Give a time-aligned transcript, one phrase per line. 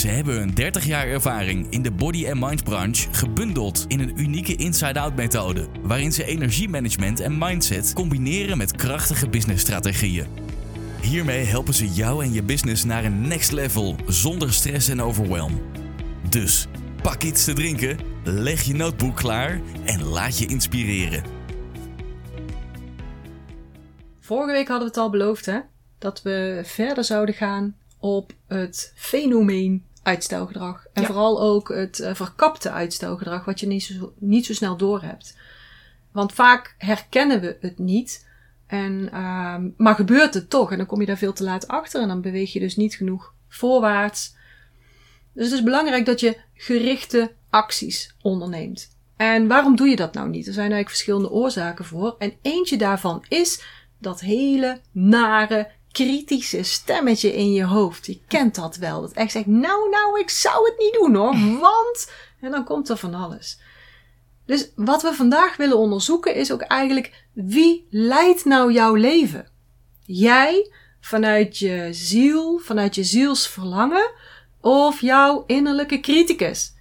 [0.00, 4.20] Ze hebben een 30 jaar ervaring in de body and mind branche gebundeld in een
[4.20, 10.26] unieke inside-out methode, waarin ze energiemanagement en mindset combineren met krachtige businessstrategieën.
[11.02, 15.60] Hiermee helpen ze jou en je business naar een next level zonder stress en overwhelm.
[16.28, 16.66] Dus
[17.02, 21.24] pak iets te drinken, leg je notebook klaar en laat je inspireren.
[24.20, 25.58] Vorige week hadden we het al beloofd, hè?
[25.98, 30.86] Dat we verder zouden gaan op het fenomeen uitstelgedrag.
[30.92, 31.08] En Ja.
[31.08, 35.36] vooral ook het eh, verkapte uitstelgedrag, wat je niet zo, niet zo snel doorhebt.
[36.12, 38.28] Want vaak herkennen we het niet.
[38.66, 40.70] En, ehm, maar gebeurt het toch.
[40.70, 42.02] En dan kom je daar veel te laat achter.
[42.02, 44.34] En dan beweeg je dus niet genoeg voorwaarts.
[45.32, 48.96] Dus het is belangrijk dat je gerichte acties onderneemt.
[49.16, 50.46] En waarom doe je dat nou niet?
[50.46, 52.14] Er zijn eigenlijk verschillende oorzaken voor.
[52.18, 53.62] En eentje daarvan is
[53.98, 58.06] dat hele nare, kritische stemmetje in je hoofd.
[58.06, 59.00] Je kent dat wel.
[59.00, 61.58] Dat echt zegt, nou, nou, ik zou het niet doen hoor.
[61.60, 62.10] Want...
[62.40, 63.58] En dan komt er van alles.
[64.46, 69.48] Dus wat we vandaag willen onderzoeken is ook eigenlijk wie leidt nou jouw leven?
[70.04, 74.10] Jij vanuit je ziel, vanuit je zielsverlangen
[74.60, 76.74] of jouw innerlijke criticus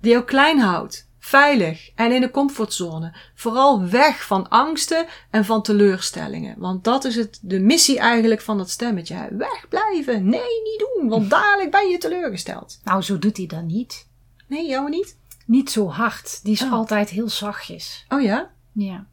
[0.00, 3.12] die jou klein houdt, veilig en in de comfortzone.
[3.34, 6.54] Vooral weg van angsten en van teleurstellingen.
[6.58, 9.28] Want dat is het, de missie eigenlijk van dat stemmetje.
[9.30, 12.80] Wegblijven, nee, niet doen, want dadelijk ben je teleurgesteld.
[12.84, 14.06] Nou, zo doet hij dat niet.
[14.46, 15.16] Nee, jou niet?
[15.46, 16.40] Niet zo hard.
[16.42, 16.72] Die is Oh.
[16.72, 18.04] altijd heel zachtjes.
[18.08, 18.50] Oh ja?
[18.72, 19.04] Ja.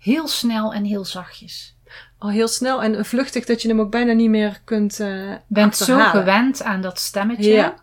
[0.00, 1.76] Heel snel en heel zachtjes.
[2.18, 5.76] Al heel snel en vluchtig dat je hem ook bijna niet meer kunt eh bent
[5.76, 7.74] zo gewend aan dat stemmetje Ja.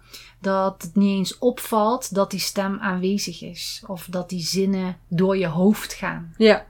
[0.41, 3.83] Dat het niet eens opvalt dat die stem aanwezig is.
[3.87, 6.33] Of dat die zinnen door je hoofd gaan.
[6.37, 6.65] Ja,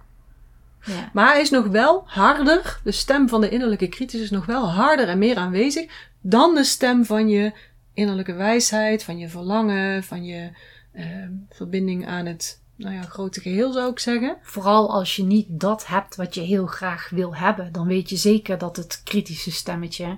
[0.86, 1.10] Ja.
[1.14, 2.80] maar hij is nog wel harder.
[2.84, 6.64] De stem van de innerlijke criticus is nog wel harder en meer aanwezig dan de
[6.64, 7.54] stem van je
[7.94, 10.50] innerlijke wijsheid, van je verlangen, van je
[10.92, 11.06] eh,
[11.50, 14.38] verbinding aan het nou ja, grote geheel zou ik zeggen.
[14.42, 18.16] Vooral als je niet dat hebt wat je heel graag wil hebben, dan weet je
[18.16, 20.18] zeker dat het kritische stemmetje,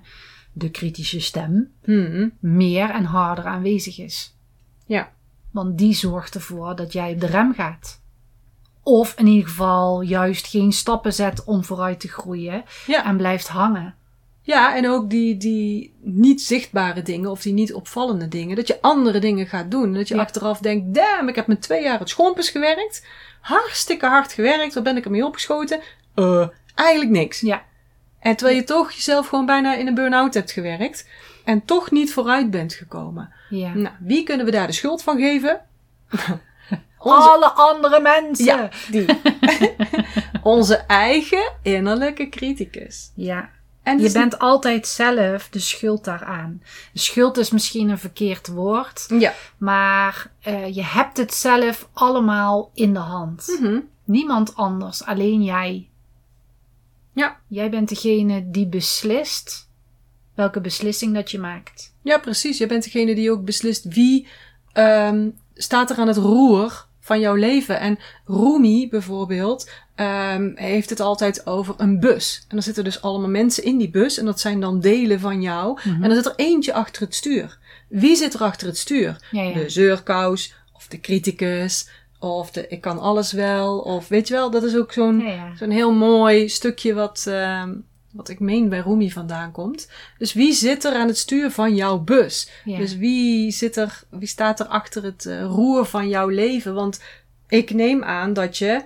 [0.57, 2.31] de kritische stem, Hmm.
[2.39, 4.35] meer en harder aanwezig is.
[4.85, 5.11] Ja.
[5.51, 8.01] Want die zorgt ervoor dat jij op de rem gaat.
[8.83, 13.05] Of in ieder geval juist geen stappen zet om vooruit te groeien Ja.
[13.05, 13.95] en blijft hangen.
[14.41, 18.55] Ja, en ook die, die niet zichtbare dingen of die niet opvallende dingen.
[18.55, 19.93] Dat je andere dingen gaat doen.
[19.93, 20.21] Dat je Ja.
[20.21, 23.05] achteraf denkt, damn, ik heb met twee jaar het schoonpers gewerkt.
[23.41, 24.73] Hartstikke hard gewerkt.
[24.73, 25.79] Waar ben ik ermee opgeschoten?
[26.15, 27.39] Eh, eigenlijk niks.
[27.39, 27.65] Ja.
[28.19, 31.07] En terwijl je toch jezelf gewoon bijna in een burn-out hebt gewerkt.
[31.43, 33.33] En toch niet vooruit bent gekomen.
[33.49, 33.73] Ja.
[33.73, 35.61] Nou, wie kunnen we daar de schuld van geven?
[36.97, 38.45] Onze, Alle andere mensen.
[38.45, 39.05] ja, die.
[40.43, 43.11] Onze eigen innerlijke criticus.
[43.15, 43.49] Ja.
[43.83, 46.61] En Je is bent altijd zelf de schuld daaraan.
[46.93, 49.33] De schuld is misschien een verkeerd woord, Ja.
[49.57, 53.57] maar eh, je hebt het zelf allemaal in de hand.
[53.59, 53.79] Mhm.
[54.03, 55.87] Niemand anders, alleen jij.
[57.17, 57.39] Ja.
[57.47, 59.69] Jij bent degene die beslist
[60.35, 61.93] welke beslissing dat je maakt.
[62.01, 62.57] Ja, precies.
[62.57, 64.27] Je bent degene die ook beslist wie
[64.73, 67.79] ehm, staat er aan het roer van jouw leven.
[67.79, 72.39] En Rumi bijvoorbeeld ehm, heeft het altijd over een bus.
[72.41, 74.17] En dan zitten dus allemaal mensen in die bus.
[74.17, 75.79] En dat zijn dan delen van jou.
[75.83, 77.57] En dan zit er eentje achter het stuur.
[77.89, 79.27] Wie zit er achter het stuur?
[79.31, 79.53] Ja, ja.
[79.53, 81.89] De zeurkous of de criticus
[82.19, 83.79] of de ik kan alles wel.
[83.79, 85.55] Of weet je wel, dat is ook zo'n Ja, ja.
[85.55, 87.73] Zo'n heel mooi stukje wat, ehm,
[88.11, 89.89] wat ik meen bij Rumi vandaan komt.
[90.17, 92.49] Dus wie zit er aan het stuur van jouw bus?
[92.65, 92.77] Ja.
[92.77, 96.73] Dus wie, zit er, wie staat er achter het eh, roer van jouw leven?
[96.73, 97.01] Want
[97.47, 98.83] ik neem aan dat je,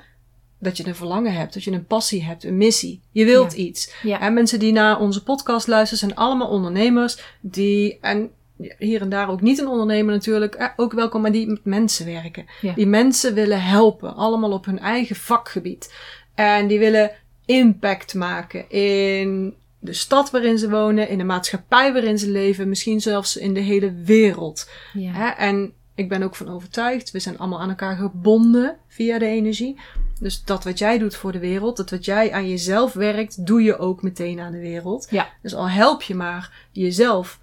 [0.60, 3.02] dat je een verlangen hebt, dat je een passie hebt, een missie.
[3.12, 3.94] Je wilt iets.
[4.04, 8.32] En mensen die naar onze podcast luisteren zijn allemaal ondernemers die, en
[8.78, 12.06] hier en daar ook niet een ondernemer natuurlijk, eh, ook welkom, maar die met mensen
[12.06, 12.46] werken.
[12.62, 12.74] Ja.
[12.74, 15.94] Die mensen willen helpen, allemaal op hun eigen vakgebied.
[16.36, 17.12] En die willen
[17.46, 23.02] impact maken in de stad waarin ze wonen, in de maatschappij waarin ze leven, misschien
[23.02, 24.70] zelfs in de hele wereld.
[24.94, 25.38] Ja.
[25.38, 29.80] En ik ben ook van overtuigd, we zijn allemaal aan elkaar gebonden via de energie.
[30.20, 33.64] Dus dat wat jij doet voor de wereld, dat wat jij aan jezelf werkt, doe
[33.64, 35.08] je ook meteen aan de wereld.
[35.10, 35.30] Ja.
[35.42, 37.40] Dus al help je maar jezelf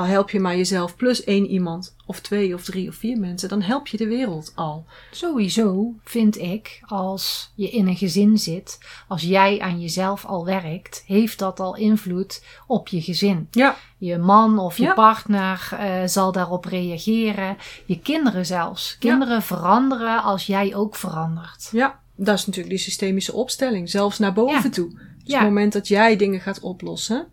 [0.00, 3.48] al help je maar jezelf plus één iemand, of twee of drie of vier mensen,
[3.48, 4.84] dan help je de wereld al.
[5.10, 11.02] Sowieso vind ik, als je in een gezin zit, als jij aan jezelf al werkt,
[11.06, 13.48] heeft dat al invloed op je gezin.
[13.50, 14.94] Ja, Je man of je Ja.
[14.94, 17.56] partner eh, zal daarop reageren.
[17.86, 18.96] Je kinderen zelfs.
[18.98, 21.68] Kinderen veranderen als jij ook verandert.
[21.72, 21.98] ja.
[22.16, 24.68] Dat is natuurlijk die systemische opstelling, zelfs naar boven Ja.
[24.70, 24.88] toe.
[24.90, 25.34] Dus Ja.
[25.34, 27.26] op het moment dat jij dingen gaat oplossen,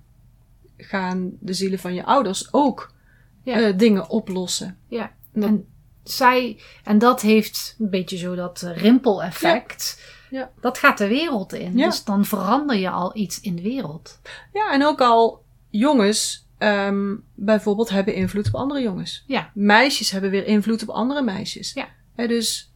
[0.78, 2.94] gaan de zielen van je ouders ook
[3.44, 3.60] Ja.
[3.62, 4.78] eh, dingen oplossen.
[4.88, 5.12] Ja.
[5.34, 5.66] En dat- En,
[6.04, 10.02] zij, en dat heeft een beetje zo dat eh, rimpeleffect.
[10.30, 10.52] Ja.
[10.62, 11.78] Dat gaat de wereld in.
[11.78, 11.86] Ja.
[11.86, 14.20] Dus dan verander je al iets in de wereld.
[14.54, 19.24] Ja, en ook al jongens ehm, bijvoorbeeld hebben invloed op andere jongens.
[19.28, 19.52] Ja.
[19.54, 21.74] Meisjes hebben weer invloed op andere meisjes.
[21.74, 21.88] Ja.
[22.28, 22.74] Dus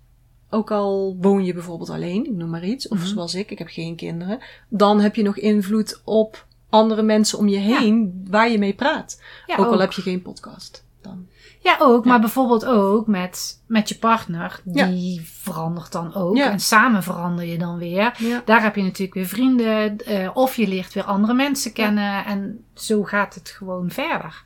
[0.49, 3.07] ook al woon je bijvoorbeeld alleen, ik noem maar iets, of Mhm.
[3.07, 4.39] zoals ik, ik heb geen kinderen,
[4.69, 9.21] dan heb je nog invloed op andere mensen om je heen waar je mee praat.
[9.57, 10.83] Ook, al heb je geen podcast.
[11.01, 11.27] Dan.
[11.59, 12.05] Ja, ook.
[12.05, 14.61] Maar bijvoorbeeld ook met, met je partner.
[14.71, 14.85] Ja.
[14.87, 16.37] Die verandert dan ook.
[16.37, 18.13] En samen verander je dan weer.
[18.17, 18.41] Ja.
[18.45, 19.97] Daar heb je natuurlijk weer vrienden.
[19.97, 22.25] eh, of je leert weer andere mensen kennen.
[22.25, 24.43] En zo gaat het gewoon verder.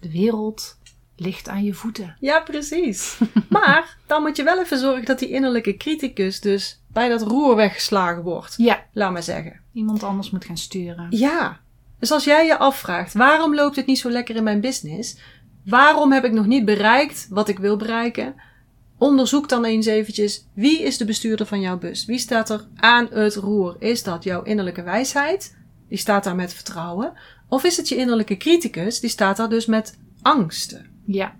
[0.00, 0.76] De wereld
[1.16, 2.16] ligt aan je voeten.
[2.20, 3.18] ja, precies.
[3.48, 7.56] maar dan moet je wel even zorgen dat die innerlijke criticus dus bij dat roer
[7.56, 8.54] weggeslagen wordt.
[8.56, 9.60] Ja, Laat maar zeggen.
[9.72, 11.06] iemand anders moet gaan sturen.
[11.10, 11.60] Ja.
[11.98, 15.16] Dus als jij je afvraagt, waarom loopt het niet zo lekker in mijn business?
[15.64, 18.34] Waarom heb ik nog niet bereikt wat ik wil bereiken?
[18.98, 22.04] Onderzoek dan eens eventjes, wie is de bestuurder van jouw bus?
[22.04, 23.76] Wie staat er aan het roer?
[23.78, 25.56] Is dat jouw innerlijke wijsheid?
[25.88, 27.12] Die staat daar met vertrouwen.
[27.48, 29.00] Of is het je innerlijke criticus?
[29.00, 30.86] Die staat daar dus met angsten.
[31.04, 31.34] Ja,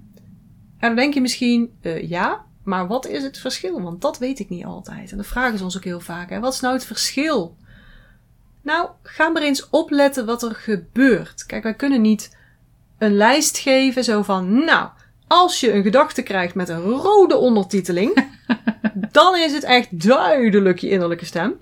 [0.78, 3.82] En dan denk je misschien, eh, ja, maar wat is het verschil?
[3.82, 5.10] Want dat weet ik niet altijd.
[5.10, 6.30] En dat vragen ze ons ook heel vaak.
[6.30, 6.40] Hè?
[6.40, 7.56] Wat is nou het verschil?
[8.62, 11.46] Nou, ga maar eens opletten wat er gebeurt.
[11.46, 12.36] Kijk, wij kunnen niet
[12.98, 14.88] een lijst geven zo van, nou,
[15.26, 18.24] als je een gedachte krijgt met een rode ondertiteling,
[19.12, 21.60] dan is het echt duidelijk je innerlijke stem.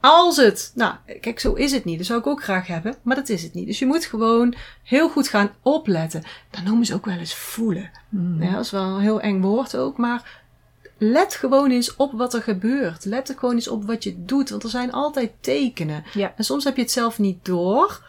[0.00, 1.98] Als het, nou, kijk, zo is het niet.
[1.98, 3.66] Dat zou ik ook graag hebben, maar dat is het niet.
[3.66, 6.22] Dus je moet gewoon heel goed gaan opletten.
[6.50, 7.90] Dat noemen ze ook wel eens voelen.
[8.08, 8.42] Mm.
[8.42, 10.44] Ja, dat is wel een heel eng woord ook, maar
[10.98, 13.04] let gewoon eens op wat er gebeurt.
[13.04, 16.04] Let er gewoon eens op wat je doet, want er zijn altijd tekenen.
[16.14, 16.32] Ja.
[16.36, 18.02] En soms heb je het zelf niet door,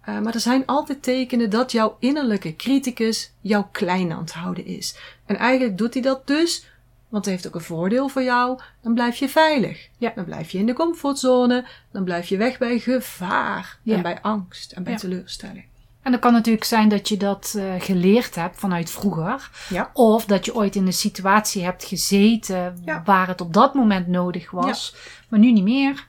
[0.00, 4.66] eh, maar er zijn altijd tekenen dat jouw innerlijke criticus jou klein aan het houden
[4.66, 4.96] is.
[5.26, 6.69] En eigenlijk doet hij dat dus,
[7.10, 9.88] want het heeft ook een voordeel voor jou, dan blijf je veilig.
[9.98, 10.12] Ja.
[10.14, 13.96] Dan blijf je in de comfortzone, dan blijf je weg bij gevaar Ja.
[13.96, 14.98] en bij angst en bij Ja.
[14.98, 15.64] teleurstelling.
[16.02, 19.50] En dan kan natuurlijk zijn dat je dat eh, geleerd hebt vanuit vroeger.
[19.68, 19.90] Ja.
[19.92, 23.02] Of dat je ooit in een situatie hebt gezeten Ja.
[23.04, 24.94] waar het op dat moment nodig was.
[25.28, 26.08] Maar nu niet meer.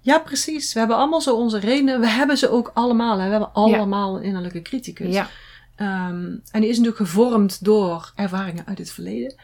[0.00, 0.72] Ja, precies.
[0.72, 2.00] We hebben allemaal zo onze redenen.
[2.00, 3.18] We hebben ze ook allemaal.
[3.18, 3.24] Hè.
[3.24, 5.16] We hebben allemaal een innerlijke criticus.
[5.76, 9.34] Ehm, en die is natuurlijk gevormd door ervaringen uit het verleden.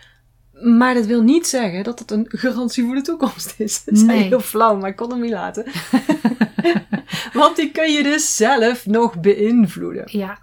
[0.63, 3.77] Maar dat wil niet zeggen dat het een garantie voor de toekomst is.
[3.85, 4.23] Het is Nee.
[4.23, 5.65] heel flauw, maar ik kon hem niet laten.
[7.33, 10.05] Want die kun je dus zelf nog beïnvloeden.
[10.07, 10.39] Ja.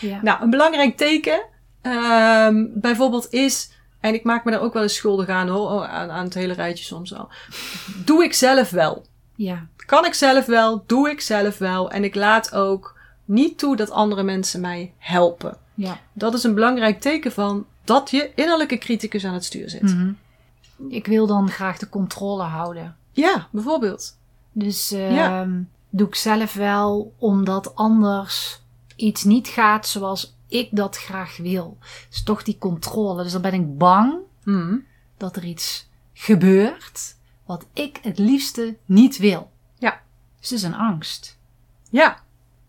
[0.00, 0.18] ja.
[0.22, 1.40] Nou, een belangrijk teken
[1.82, 3.70] ehm, bijvoorbeeld is,
[4.00, 6.34] en ik maak me daar ook wel eens schuldig aan hoor, oh, aan, aan het
[6.34, 7.28] hele rijtje soms al.
[8.04, 9.06] Doe ik zelf wel?
[9.36, 9.66] ja.
[9.86, 10.84] Kan ik zelf wel?
[10.86, 11.90] Doe ik zelf wel?
[11.90, 15.56] En ik laat ook niet toe dat andere mensen mij helpen.
[15.74, 15.98] ja.
[16.12, 19.82] Dat is een belangrijk teken van dat je innerlijke criticus aan het stuur zit.
[19.82, 20.12] Mhm.
[20.88, 22.96] Ik wil dan graag de controle houden.
[23.12, 24.18] Ja, bijvoorbeeld.
[24.52, 25.48] Dus ehm, Ja.
[25.90, 28.60] doe ik zelf wel omdat anders
[28.96, 31.78] iets niet gaat zoals ik dat graag wil.
[32.08, 33.22] Dus toch die controle.
[33.22, 34.76] Dus dan ben ik bang Mhm.
[35.16, 39.50] dat er iets gebeurt wat ik het liefste niet wil.
[39.78, 40.00] Ja.
[40.40, 41.38] Dus het is een angst.
[41.90, 42.20] Ja,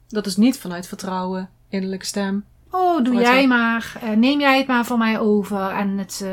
[0.08, 2.46] dat is niet vanuit vertrouwen, innerlijke stem.
[2.72, 3.94] Oh, doe jij maar.
[4.02, 5.70] Eh, neem jij het maar van mij over.
[5.70, 6.26] En het,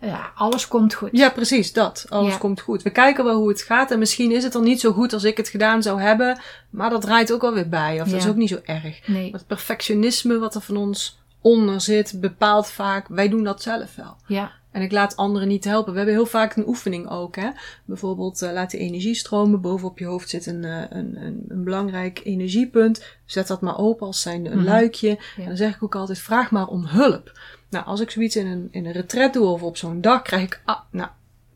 [0.00, 1.08] ja, alles komt goed.
[1.12, 2.06] Ja, precies, dat.
[2.08, 2.38] Alles Ja.
[2.38, 2.82] komt goed.
[2.82, 5.24] We kijken wel hoe het gaat en misschien is het dan niet zo goed als
[5.24, 6.38] ik het gedaan zou hebben,
[6.70, 8.00] maar dat draait ook alweer bij.
[8.00, 9.06] Of dat is ook niet zo erg.
[9.08, 9.32] Nee.
[9.32, 14.16] Het perfectionisme wat er van ons onder zit, bepaalt vaak, wij doen dat zelf wel.
[14.26, 14.50] Ja.
[14.76, 15.92] En ik laat anderen niet helpen.
[15.92, 17.36] We hebben heel vaak een oefening ook.
[17.36, 17.48] Hè?
[17.84, 19.60] Bijvoorbeeld eh, laat de energie stromen.
[19.60, 23.04] Bovenop je hoofd zit een, eh, een, een, een belangrijk energiepunt.
[23.24, 24.66] Zet dat maar open als zijnde een Mhm.
[24.66, 25.08] luikje.
[25.08, 25.18] Ja.
[25.36, 27.38] En dan zeg ik ook altijd, vraag maar om hulp.
[27.70, 30.42] Nou, als ik zoiets in een, in een retret doe of op zo'n dag, krijg
[30.42, 30.60] ik...
[30.64, 31.08] Ah, nou,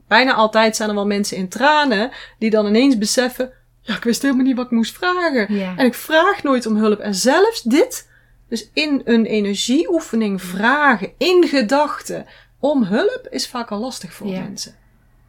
[0.08, 3.52] bijna altijd zijn er wel mensen in tranen die dan ineens beseffen...
[3.82, 5.54] Ja, ik wist helemaal niet wat ik moest vragen.
[5.54, 5.76] Ja.
[5.76, 6.98] En ik vraag nooit om hulp.
[6.98, 8.08] En zelfs dit,
[8.48, 12.26] dus in een energieoefening vragen, in gedachten,
[12.60, 14.40] om hulp, is vaak al lastig voor Ja.
[14.40, 14.74] mensen.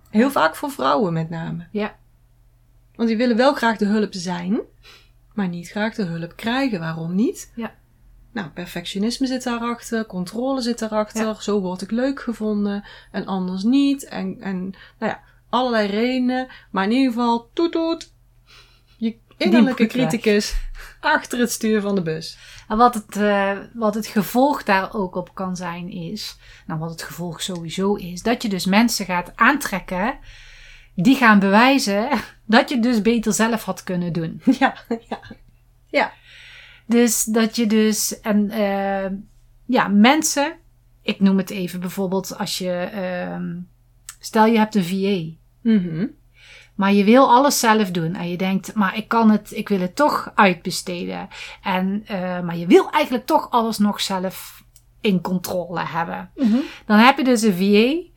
[0.09, 1.67] Heel vaak voor vrouwen met name.
[1.71, 1.95] Ja.
[2.95, 4.59] Want die willen wel graag de hulp zijn,
[5.33, 6.79] maar niet graag de hulp krijgen.
[6.79, 7.51] Waarom niet?
[7.55, 7.73] Ja.
[8.31, 14.03] Nou, perfectionisme zit daarachter, controle zit daarachter, zo word ik leuk gevonden en anders niet.
[14.03, 14.61] En, en
[14.99, 16.47] nou ja, allerlei redenen.
[16.71, 18.13] Maar in ieder geval, toet toet,
[18.97, 20.55] je innerlijke criticus
[20.99, 22.37] achter het stuur van de bus.
[22.71, 26.89] En wat het, eh, wat het gevolg daar ook op kan zijn is, nou wat
[26.89, 30.17] het gevolg sowieso is, dat je dus mensen gaat aantrekken
[30.95, 32.09] die gaan bewijzen
[32.45, 34.41] dat je dus beter zelf had kunnen doen.
[34.59, 34.75] Ja,
[35.09, 35.19] ja.
[35.87, 36.13] Ja.
[36.85, 39.11] Dus dat je dus, en eh,
[39.65, 40.57] ja, mensen,
[41.01, 43.59] ik noem het even bijvoorbeeld als je, ehm,
[44.19, 46.07] stel je hebt een VA, Mhm.
[46.81, 49.79] Maar je wil alles zelf doen en je denkt, maar ik kan het, ik wil
[49.79, 51.27] het toch uitbesteden.
[51.63, 54.63] En, eh, maar je wil eigenlijk toch alles nog zelf
[55.01, 56.31] in controle hebben.
[56.35, 56.57] Mhm.
[56.85, 58.09] Dan heb je dus een VA.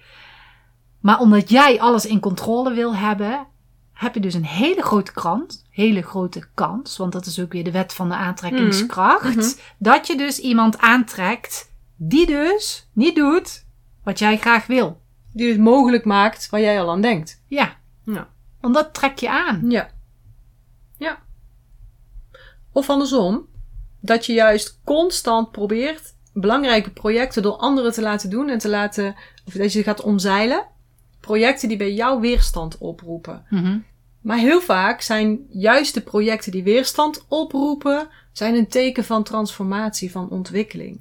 [1.00, 3.46] Maar omdat jij alles in controle wil hebben,
[3.92, 7.64] heb je dus een hele grote kans, hele grote kans, want dat is ook weer
[7.64, 9.48] de wet van de aantrekkingskracht, Mhm.
[9.78, 13.64] dat je dus iemand aantrekt die dus niet doet
[14.04, 15.00] wat jij graag wil.
[15.32, 17.42] Die het mogelijk maakt waar jij al aan denkt.
[17.48, 17.76] Ja.
[18.04, 18.32] Ja.
[18.64, 19.70] Want dat trek je aan.
[19.70, 19.90] Ja.
[20.98, 21.18] Ja.
[22.72, 23.46] Of andersom,
[24.00, 29.14] dat je juist constant probeert belangrijke projecten door anderen te laten doen en te laten,
[29.46, 30.66] of dat je gaat omzeilen.
[31.20, 33.44] Projecten die bij jou weerstand oproepen.
[33.50, 33.78] Mhm.
[34.20, 40.10] Maar heel vaak zijn juist de projecten die weerstand oproepen, zijn een teken van transformatie,
[40.10, 41.00] van ontwikkeling.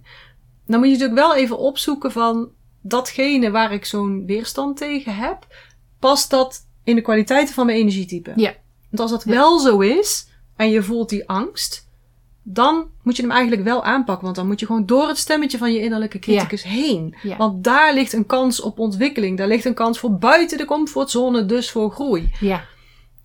[0.65, 2.50] Dan moet je natuurlijk wel even opzoeken van
[2.82, 5.48] datgene waar ik zo'n weerstand tegen heb,
[6.00, 8.31] past dat in de kwaliteiten van mijn energietype?
[8.35, 8.53] Ja.
[8.89, 9.31] Want als dat Ja.
[9.31, 11.87] wel zo is en je voelt die angst,
[12.43, 14.23] dan moet je hem eigenlijk wel aanpakken.
[14.23, 17.15] Want dan moet je gewoon door het stemmetje van je innerlijke criticus heen.
[17.23, 17.37] Ja.
[17.37, 19.37] Want daar ligt een kans op ontwikkeling.
[19.37, 22.31] Daar ligt een kans voor buiten de comfortzone, dus voor groei.
[22.39, 22.63] Ja.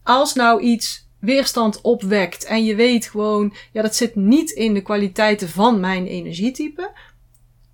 [0.03, 4.81] Als nou iets weerstand opwekt en je weet gewoon, ja, dat zit niet in de
[4.83, 6.91] kwaliteiten van mijn energietype.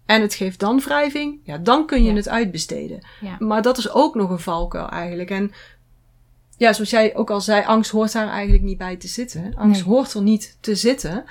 [0.07, 2.17] En het geeft dan wrijving, ja, dan kun je Ja.
[2.17, 3.07] het uitbesteden.
[3.21, 3.37] Ja.
[3.39, 5.31] Maar dat is ook nog een valkuil eigenlijk.
[5.31, 5.53] En
[6.57, 9.55] ja, zoals jij ook al zei, angst hoort daar eigenlijk niet bij te zitten.
[9.57, 9.95] Angst Nee.
[9.95, 11.25] hoort er niet te zitten.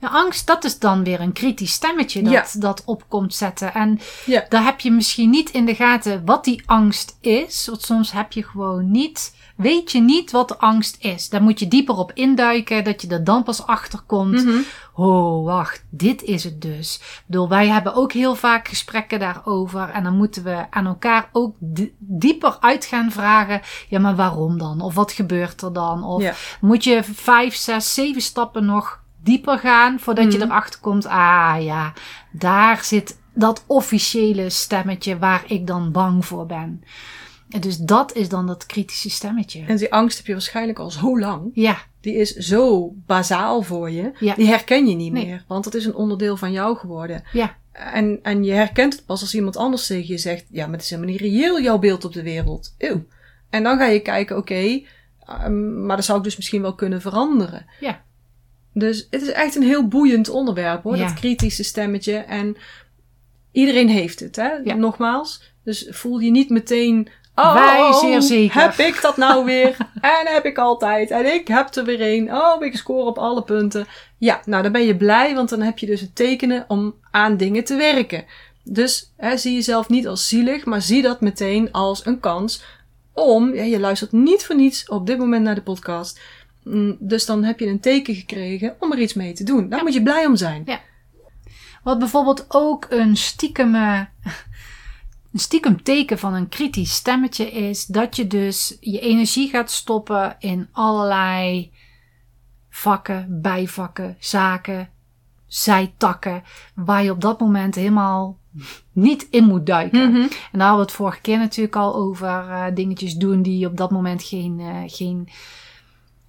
[0.00, 2.46] Ja, angst, dat is dan weer een kritisch stemmetje dat, Ja.
[2.60, 3.74] dat op komt zetten.
[3.74, 4.44] En Ja.
[4.48, 7.66] daar heb je misschien niet in de gaten wat die angst is.
[7.66, 11.28] Want soms heb je gewoon niet, weet je niet wat de angst is.
[11.28, 14.44] Daar moet je dieper op induiken, dat je er dan pas achter komt.
[14.44, 14.58] Mhm.
[14.94, 16.96] Oh, wacht, dit is het dus.
[16.96, 19.88] Ik bedoel, wij hebben ook heel vaak gesprekken daarover.
[19.88, 23.60] En dan moeten we aan elkaar ook di- dieper uit gaan vragen.
[23.88, 24.80] Ja, maar waarom dan?
[24.80, 26.04] Of wat gebeurt er dan?
[26.04, 26.34] Of Ja.
[26.60, 30.46] moet je vijf, zes, zeven stappen nog dieper gaan voordat je Mhm.
[30.50, 31.06] erachter komt.
[31.06, 31.92] Ah ja,
[32.32, 36.84] daar zit dat officiële stemmetje waar ik dan bang voor ben.
[37.50, 39.64] En dus dat is dan dat kritische stemmetje.
[39.66, 41.50] En die angst heb je waarschijnlijk al zo lang.
[41.54, 44.10] Ja, Die is zo bazaal voor je.
[44.20, 44.34] Ja.
[44.34, 45.26] Die herken je niet Nee.
[45.26, 45.44] meer.
[45.48, 47.22] Want het is een onderdeel van jou geworden.
[47.32, 50.74] ja, En, en je herkent het pas als iemand anders tegen je zegt: Ja, maar
[50.74, 52.74] het is helemaal niet reëel jouw beeld op de wereld.
[52.78, 53.04] Eeuw.
[53.50, 54.80] En dan ga je kijken: Oké,
[55.26, 57.66] ehm, maar dat zou ik dus misschien wel kunnen veranderen.
[57.80, 58.02] Ja.
[58.74, 61.06] Dus het is echt een heel boeiend onderwerp hoor, Ja.
[61.06, 62.12] dat kritische stemmetje.
[62.16, 62.56] En
[63.52, 64.48] iedereen heeft het, hè?
[64.64, 64.74] Ja.
[64.74, 65.52] Nogmaals.
[65.64, 67.08] Dus voel je niet meteen.
[67.40, 68.60] Oh, Wij oh, zeer zeker.
[68.60, 69.76] Heb ik dat nou weer?
[70.00, 71.10] en heb ik altijd.
[71.10, 72.34] En ik heb er weer een.
[72.34, 73.86] Oh, ik score op alle punten.
[74.18, 77.36] Ja, nou dan ben je blij, want dan heb je dus het tekenen om aan
[77.36, 78.24] dingen te werken.
[78.64, 82.62] Dus hè, zie jezelf niet als zielig, maar zie dat meteen als een kans
[83.12, 83.54] om.
[83.54, 86.20] Ja, je luistert niet voor niets op dit moment naar de podcast.
[86.64, 89.68] Mm, Dus dan heb je een teken gekregen om er iets mee te doen.
[89.68, 89.84] Daar Ja.
[89.84, 90.64] moet je blij om zijn.
[91.82, 94.00] Wat bijvoorbeeld ook een stiekem, eh,
[95.32, 100.36] een stiekem teken van een kritisch stemmetje is, dat je dus je energie gaat stoppen
[100.38, 101.72] in allerlei
[102.70, 104.88] vakken, bijvakken, zaken,
[105.46, 106.42] zijtakken,
[106.74, 108.38] waar je op dat moment helemaal
[108.92, 110.10] niet in moet duiken.
[110.10, 110.20] Mhm.
[110.20, 113.76] En daar hadden we het vorige keer natuurlijk al over eh, dingetjes doen die op
[113.76, 115.28] dat moment geen, eh, geen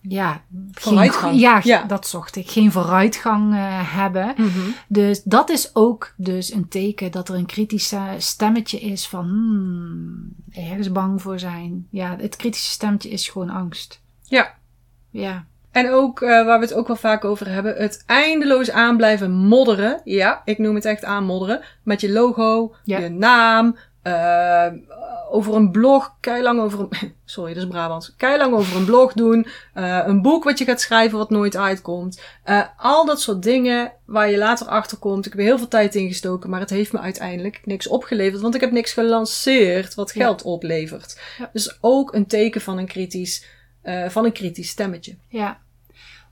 [0.02, 0.42] ja,
[0.72, 1.32] Vooruitgang.
[1.32, 1.84] Geen, ja, Ja.
[1.84, 2.50] dat zocht ik.
[2.50, 3.60] Geen vooruitgang eh,
[3.96, 4.34] hebben.
[4.38, 4.60] Mhm.
[4.88, 9.26] Dus dat is ook dus een teken dat er een kritisch eh, stemmetje is van
[9.26, 11.88] hmm, ergens bang voor zijn.
[11.90, 14.02] Ja, het kritische stemmetje is gewoon angst.
[14.24, 14.54] Ja.
[15.10, 18.98] Ja, En ook, eh, waar we het ook wel vaak over hebben, het eindeloos aan
[18.98, 20.02] blijven modderen.
[20.04, 21.62] Ja, ik noem het echt aanmodderen.
[21.84, 23.00] Met je logo, Ja.
[23.00, 24.68] je naam, eh,
[25.30, 27.14] over een blog, keilang over een...
[27.26, 28.16] Sorry, dat is Brabants.
[28.18, 29.48] Keilang over een blog doen.
[29.74, 32.22] eh, een boek wat je gaat schrijven wat nooit uitkomt.
[32.44, 35.26] Eh, al dat soort dingen waar je later achter komt.
[35.26, 38.42] Ik heb heel veel tijd in gestoken, maar het heeft me uiteindelijk niks opgeleverd.
[38.42, 40.24] Want ik heb niks gelanceerd wat Ja.
[40.26, 41.20] geld oplevert.
[41.38, 41.50] Ja.
[41.54, 43.46] Dus ook een teken van een kritisch,
[44.08, 45.16] van een kritisch stemmetje.
[45.28, 45.60] ja.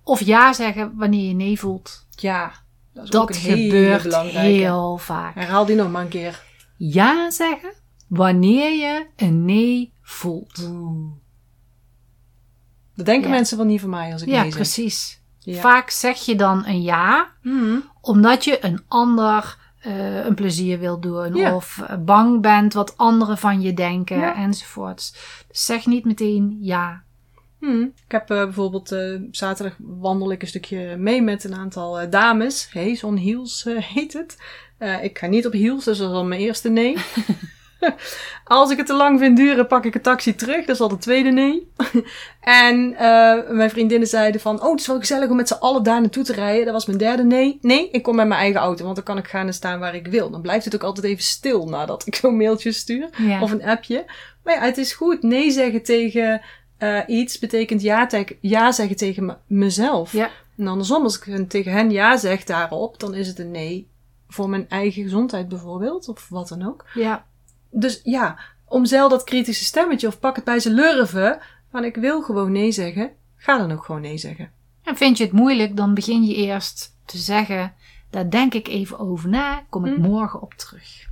[0.04, 2.06] Of ja zeggen wanneer je nee voelt.
[2.16, 2.52] Ja,
[2.94, 5.36] Dat Dat gebeurt heel vaak.
[5.36, 6.44] Herhaal die nog maar een keer.
[6.82, 7.74] Ja zeggen
[8.08, 10.56] wanneer je een nee voelt.
[12.96, 13.36] Dat denken Ja.
[13.36, 14.54] mensen wel niet van mij als ik Ja, nee zeg.
[14.56, 15.22] precies.
[15.40, 15.60] Ja.
[15.62, 17.78] Vaak zeg je dan een ja, Mhm.
[18.02, 21.36] omdat je een ander eh, een plezier wil doen.
[21.36, 21.56] Ja.
[21.56, 25.12] Of bang bent wat anderen van je denken enzovoorts.
[25.48, 27.04] Dus zeg niet meteen ja.
[27.60, 27.94] Hmm.
[28.06, 32.12] Ik heb eh, bijvoorbeeld eh, zaterdag wandel ik een stukje mee met een aantal eh,
[32.12, 32.70] dames.
[32.74, 34.38] Haze on Heels heet het.
[35.01, 36.96] Ik ga niet op heels, dus dat is al mijn eerste nee.
[38.44, 40.66] Als ik het te lang vind duren, pak ik een taxi terug.
[40.66, 41.72] Dat is al de tweede nee.
[42.42, 42.89] en
[43.56, 44.63] mijn vriendinnen zeiden van...
[44.63, 46.66] Oh, het is wel gezellig om met z'n allen daar naartoe te rijden.
[46.66, 47.58] Dat was mijn derde nee.
[47.62, 49.96] Nee, ik kom met mijn eigen auto, want dan kan ik gaan en staan waar
[49.96, 50.30] ik wil.
[50.30, 53.10] Dan blijft het ook altijd even stil nadat ik zo'n mailtje stuur.
[53.18, 53.42] Ja.
[53.42, 54.06] Of een appje.
[54.44, 55.24] Maar ja, het is goed.
[55.24, 56.42] Nee zeggen tegen
[56.80, 60.12] eh, iets betekent ja, te- ja zeggen tegen me- mezelf.
[60.12, 60.30] Ja.
[60.58, 63.88] En andersom, als ik tegen hen ja zeg daarop, dan is het een nee
[64.28, 66.08] voor mijn eigen gezondheid bijvoorbeeld.
[66.10, 66.86] Of wat dan ook.
[66.94, 67.26] ja.
[67.72, 71.40] Dus ja, omzeil dat kritische stemmetje of pak het bij zijn lurven.
[71.72, 73.12] Van ik wil gewoon nee zeggen.
[73.36, 74.52] Ga dan ook gewoon nee zeggen.
[74.84, 77.74] En vind je het moeilijk, dan begin je eerst te zeggen...
[78.10, 80.02] Daar denk ik even over na, kom ik Hm.
[80.02, 81.08] morgen op terug.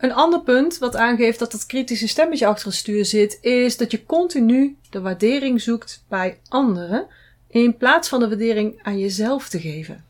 [0.00, 3.90] Een ander punt wat aangeeft dat dat kritische stemmetje achter het stuur zit, is dat
[3.90, 7.06] je continu de waardering zoekt bij anderen,
[7.48, 10.04] in plaats van de waardering aan jezelf te geven.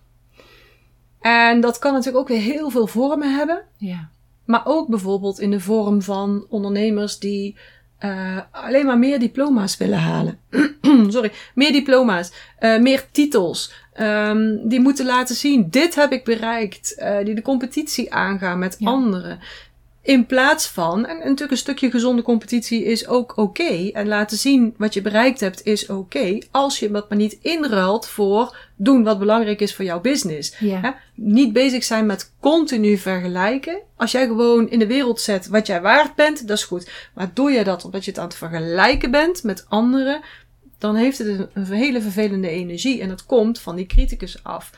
[1.21, 4.09] En dat kan natuurlijk ook weer heel veel vormen hebben, Ja.
[4.45, 7.57] maar ook bijvoorbeeld in de vorm van ondernemers die
[7.99, 10.39] eh, alleen maar meer diploma's willen halen.
[11.09, 13.73] Sorry, meer diploma's, eh, meer titels.
[13.93, 16.95] ehm, die moeten laten zien, dit heb ik bereikt.
[16.95, 18.87] eh, die de competitie aangaan met Ja.
[18.91, 19.39] anderen.
[20.03, 23.91] In plaats van, en natuurlijk een stukje gezonde competitie is ook oké.
[23.93, 26.39] en laten zien wat je bereikt hebt is oké.
[26.51, 30.57] als je dat maar niet inruilt voor doen wat belangrijk is voor jouw business.
[30.59, 30.81] Ja.
[30.81, 30.91] Hè?
[31.15, 33.79] Niet bezig zijn met continu vergelijken.
[33.97, 36.91] Als jij gewoon in de wereld zet wat jij waard bent, dat is goed.
[37.15, 40.21] Maar doe je dat omdat je het aan het vergelijken bent met anderen,
[40.79, 43.01] dan heeft het een hele vervelende energie.
[43.01, 44.71] En dat komt van die criticus af.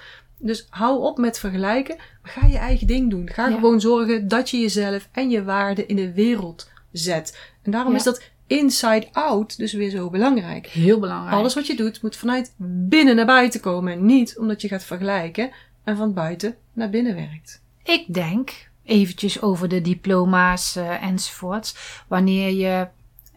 [0.44, 1.96] Dus hou op met vergelijken.
[2.22, 3.28] Ga je eigen ding doen.
[3.33, 3.55] Ga Ja.
[3.55, 7.38] gewoon zorgen dat je jezelf en je waarde in de wereld zet.
[7.62, 7.98] En daarom Ja.
[7.98, 10.66] is dat inside out dus weer zo belangrijk.
[10.66, 11.37] Heel belangrijk.
[11.37, 12.55] Alles wat je doet moet vanuit
[12.88, 13.92] binnen naar buiten komen.
[13.92, 15.50] En niet omdat je gaat vergelijken
[15.85, 17.62] en van buiten naar binnen werkt.
[17.85, 21.76] Ik denk, eventjes over de diploma's eh, enzovoorts.
[22.09, 22.87] Wanneer je.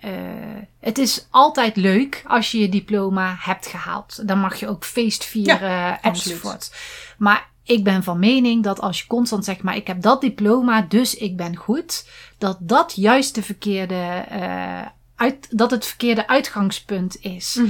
[0.06, 0.12] Eh,
[0.80, 4.28] het is altijd leuk als je je diploma hebt gehaald.
[4.28, 6.72] Dan mag je ook feest vieren enzovoorts.
[7.18, 10.82] Maar ik ben van mening dat als je constant zegt, maar ik heb dat diploma,
[10.82, 12.10] dus ik ben goed.
[12.38, 17.62] Dat dat juist de verkeerde, eh, uit, dat het verkeerde uitgangspunt is.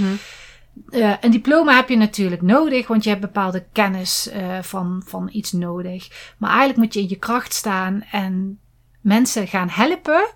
[0.90, 4.30] Eh, een diploma heb je natuurlijk nodig, want je hebt bepaalde kennis
[4.62, 6.34] van, van iets nodig.
[6.38, 8.60] Maar eigenlijk moet je in je kracht staan en
[9.02, 10.36] mensen gaan helpen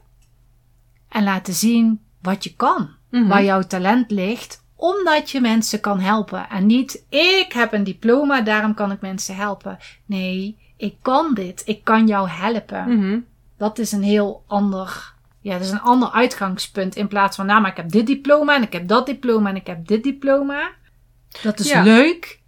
[1.09, 3.27] en laten zien wat je kan, Mhm.
[3.27, 6.49] waar jouw talent ligt, omdat je mensen kan helpen.
[6.49, 9.77] En niet, ik heb een diploma, daarom kan ik mensen helpen.
[10.05, 12.97] Nee, ik kan dit, ik kan jou helpen.
[12.97, 13.19] Mhm.
[13.57, 16.95] Dat is een heel ander, ja, dat is een ander uitgangspunt.
[16.95, 19.55] In plaats van, nou, maar ik heb dit diploma en ik heb dat diploma en
[19.55, 20.69] ik heb dit diploma.
[21.43, 21.83] Dat is Ja.
[21.83, 22.39] leuk,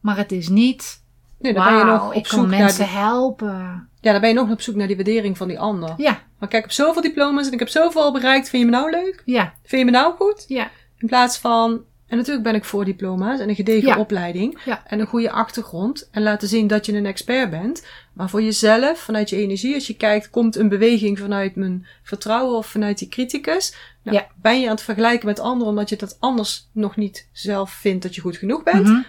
[0.00, 1.04] maar het is niet,
[1.38, 3.88] Nee, dan ben je nog ik op zoek kan naar mensen die, helpen.
[4.00, 5.94] ja, dan ben je nog op zoek naar die waardering van die ander.
[5.96, 8.48] Ja, Maar kijk, ik heb zoveel diploma's en ik heb zoveel al bereikt.
[8.48, 9.22] Vind je me nou leuk?
[9.24, 10.44] ja, Vind je me nou goed?
[10.48, 13.98] ja, In plaats van, en natuurlijk ben ik voor diploma's en een gedegen Ja.
[13.98, 14.82] opleiding Ja.
[14.86, 17.86] en een goede achtergrond en laten zien dat je een expert bent.
[18.12, 22.56] Maar voor jezelf, vanuit je energie, als je kijkt, komt een beweging vanuit mijn vertrouwen
[22.56, 23.74] of vanuit die criticus.
[24.02, 24.26] Nou, Ja.
[24.42, 28.02] Ben je aan het vergelijken met anderen omdat je dat anders nog niet zelf vindt
[28.02, 29.00] dat je goed genoeg bent, Mhm.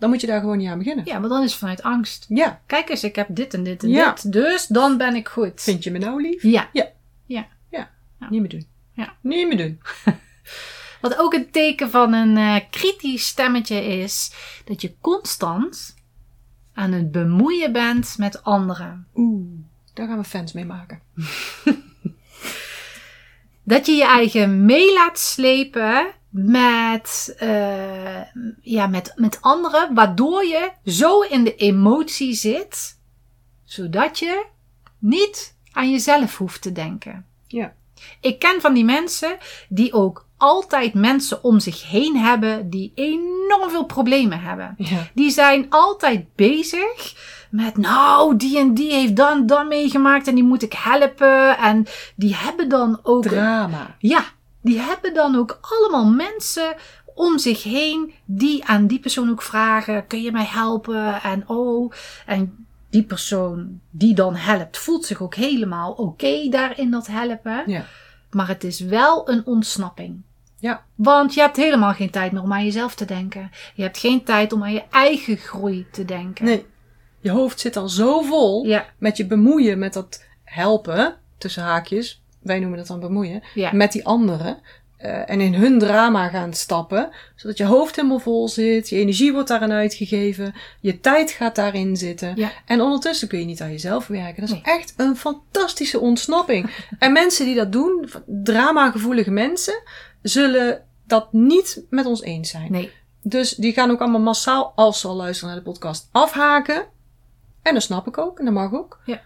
[0.00, 1.04] Dan moet je daar gewoon niet aan beginnen.
[1.04, 2.24] ja, maar dan is het vanuit angst.
[2.28, 4.12] Ja, Kijk eens, ik heb dit en dit en Ja.
[4.12, 5.60] dit, dus dan ben ik goed.
[5.60, 6.42] vind je me nou lief?
[6.42, 6.68] Ja,
[8.30, 8.66] Niet meer doen.
[8.92, 9.14] Ja.
[9.20, 9.80] Niet meer doen.
[11.00, 14.32] wat ook een teken van een eh, kritisch stemmetje is,
[14.64, 15.94] dat je constant
[16.74, 19.06] aan het bemoeien bent met anderen.
[19.14, 19.46] Oeh,
[19.94, 21.00] daar gaan we fans mee maken.
[23.62, 28.22] Dat je je eigen mee laat slepen met, eh,
[28.60, 32.98] ja, met, met anderen, waardoor je zo in de emotie zit,
[33.64, 34.44] zodat je
[34.98, 37.26] niet aan jezelf hoeft te denken.
[37.46, 37.72] Ja.
[38.20, 39.36] Ik ken van die mensen
[39.68, 44.74] die ook altijd mensen om zich heen hebben die enorm veel problemen hebben.
[44.78, 45.06] Ja.
[45.14, 47.14] Die zijn altijd bezig
[47.50, 51.58] met, nou, die en die heeft dan dan meegemaakt en die moet ik helpen.
[51.58, 53.96] En die hebben dan ook Drama.
[53.98, 54.24] ja,
[54.60, 56.74] die hebben dan ook allemaal mensen
[57.14, 61.22] om zich heen die aan die persoon ook vragen: kun je mij helpen?
[61.22, 61.92] En oh,
[62.26, 67.62] en die persoon die dan helpt, voelt zich ook helemaal oké daar in dat helpen.
[67.66, 67.84] Ja.
[68.30, 70.22] Maar het is wel een ontsnapping.
[70.58, 70.84] Ja.
[70.94, 73.50] Want je hebt helemaal geen tijd meer om aan jezelf te denken.
[73.74, 76.44] Je hebt geen tijd om aan je eigen groei te denken.
[76.44, 76.66] Nee.
[77.20, 82.19] Je hoofd zit al zo vol Ja, met je bemoeien met dat helpen, tussen haakjes,
[82.40, 83.72] wij noemen dat dan bemoeien, ja.
[83.72, 84.58] met die anderen.
[84.96, 89.32] eh, en in hun drama gaan stappen, zodat je hoofd helemaal vol zit, je energie
[89.32, 92.36] wordt daarin uitgegeven, je tijd gaat daarin zitten.
[92.36, 92.50] Ja.
[92.66, 94.40] En ondertussen kun je niet aan jezelf werken.
[94.40, 94.74] Dat is Nee.
[94.74, 96.70] echt een fantastische ontsnapping.
[96.98, 99.82] en mensen die dat doen, dramagevoelige mensen,
[100.22, 102.72] zullen dat niet met ons eens zijn.
[102.72, 102.90] Nee,
[103.22, 106.84] Dus die gaan ook allemaal massaal, als ze al luisteren naar de podcast, afhaken.
[107.62, 109.00] En dat snap ik ook, en dat mag ook.
[109.04, 109.20] Ja.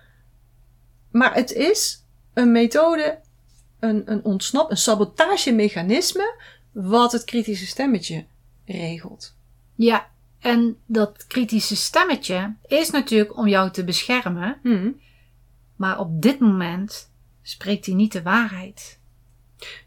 [1.11, 2.03] Maar het is
[2.35, 3.18] een methode,
[3.81, 6.40] een, een ontsnap, een sabotagemechanisme,
[6.73, 8.25] wat het kritische stemmetje
[8.64, 9.37] regelt.
[9.75, 10.12] ja.
[10.38, 14.59] En dat kritische stemmetje is natuurlijk om jou te beschermen.
[14.62, 14.90] Hm.
[15.77, 17.11] Maar op dit moment
[17.42, 18.99] spreekt hij niet de waarheid.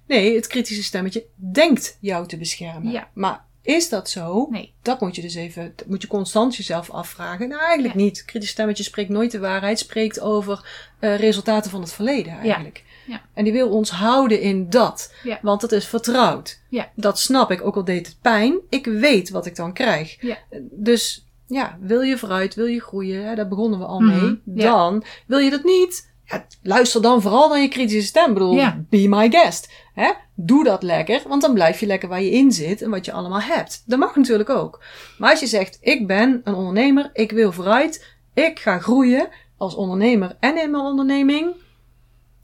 [0.06, 2.92] Nee, het kritische stemmetje denkt jou te beschermen.
[2.92, 3.10] Ja.
[3.14, 4.48] Maar is dat zo?
[4.50, 4.74] Nee.
[4.82, 7.48] Dat moet je dus even, dat moet je constant jezelf afvragen.
[7.50, 8.02] Nou, eigenlijk Ja.
[8.02, 8.26] niet.
[8.26, 10.66] Kritisch stemmetje spreekt nooit de waarheid, spreekt over
[11.00, 12.84] eh, resultaten van het verleden eigenlijk.
[13.08, 13.22] Ja.
[13.34, 15.14] En die wil ons houden in dat.
[15.24, 15.40] Ja.
[15.42, 16.60] Want het is vertrouwd.
[16.70, 16.92] Ja.
[16.96, 18.58] Dat snap ik, ook al deed het pijn.
[18.70, 20.22] Ik weet wat ik dan krijg.
[20.22, 20.38] Ja.
[20.72, 24.42] Dus ja, wil je vooruit, wil je groeien, hè, daar begonnen we al Mhm, mee.
[24.66, 26.12] Dan wil je dat niet.
[26.28, 28.28] Ja, luister dan vooral naar je kritische stem.
[28.28, 28.84] Ik bedoel, Ja.
[28.90, 29.72] be my guest.
[29.94, 30.12] Hè?
[30.36, 33.12] Doe dat lekker, want dan blijf je lekker waar je in zit en wat je
[33.12, 33.84] allemaal hebt.
[33.86, 34.84] Dat mag natuurlijk ook.
[35.18, 39.76] Maar als je zegt, ik ben een ondernemer, ik wil vooruit, ik ga groeien als
[39.76, 41.46] ondernemer en in mijn onderneming.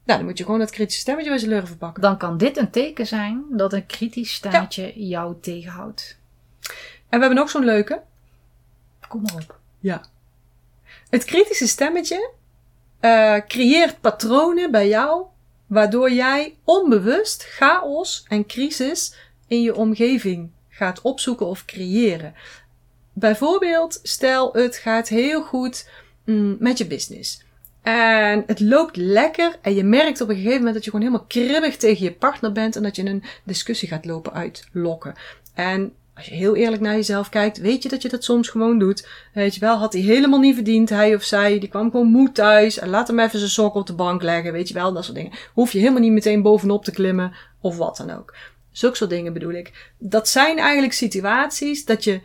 [0.05, 2.01] Nou, dan moet je gewoon dat kritische stemmetje bij zijn lurven pakken.
[2.01, 6.17] Dan kan dit een teken zijn dat een kritisch stemmetje jou tegenhoudt.
[7.09, 8.01] En we hebben nog zo'n leuke.
[9.07, 9.59] Kom maar op.
[9.79, 10.01] Ja.
[11.09, 12.29] Het kritische stemmetje
[13.03, 15.25] eh, creëert patronen bij jou,
[15.67, 19.15] waardoor jij onbewust chaos en crisis
[19.47, 22.33] in je omgeving gaat opzoeken of creëren.
[23.13, 25.89] Bijvoorbeeld, stel het gaat heel goed
[26.25, 27.43] mm, met je business.
[27.81, 31.27] En het loopt lekker en je merkt op een gegeven moment dat je gewoon helemaal
[31.27, 35.15] kribbig tegen je partner bent en dat je een discussie gaat lopen uitlokken.
[35.53, 38.79] En als je heel eerlijk naar jezelf kijkt, weet je dat je dat soms gewoon
[38.79, 39.07] doet.
[39.33, 41.59] Weet je wel, had hij helemaal niet verdiend, hij of zij.
[41.59, 44.51] Die kwam gewoon moe thuis en laat hem even zijn sok op de bank leggen.
[44.51, 45.31] Weet je wel, dat soort dingen.
[45.53, 48.35] Hoef je helemaal niet meteen bovenop te klimmen of wat dan ook.
[48.71, 49.91] Zulke soort dingen bedoel ik.
[49.97, 52.21] Dat zijn eigenlijk situaties dat je,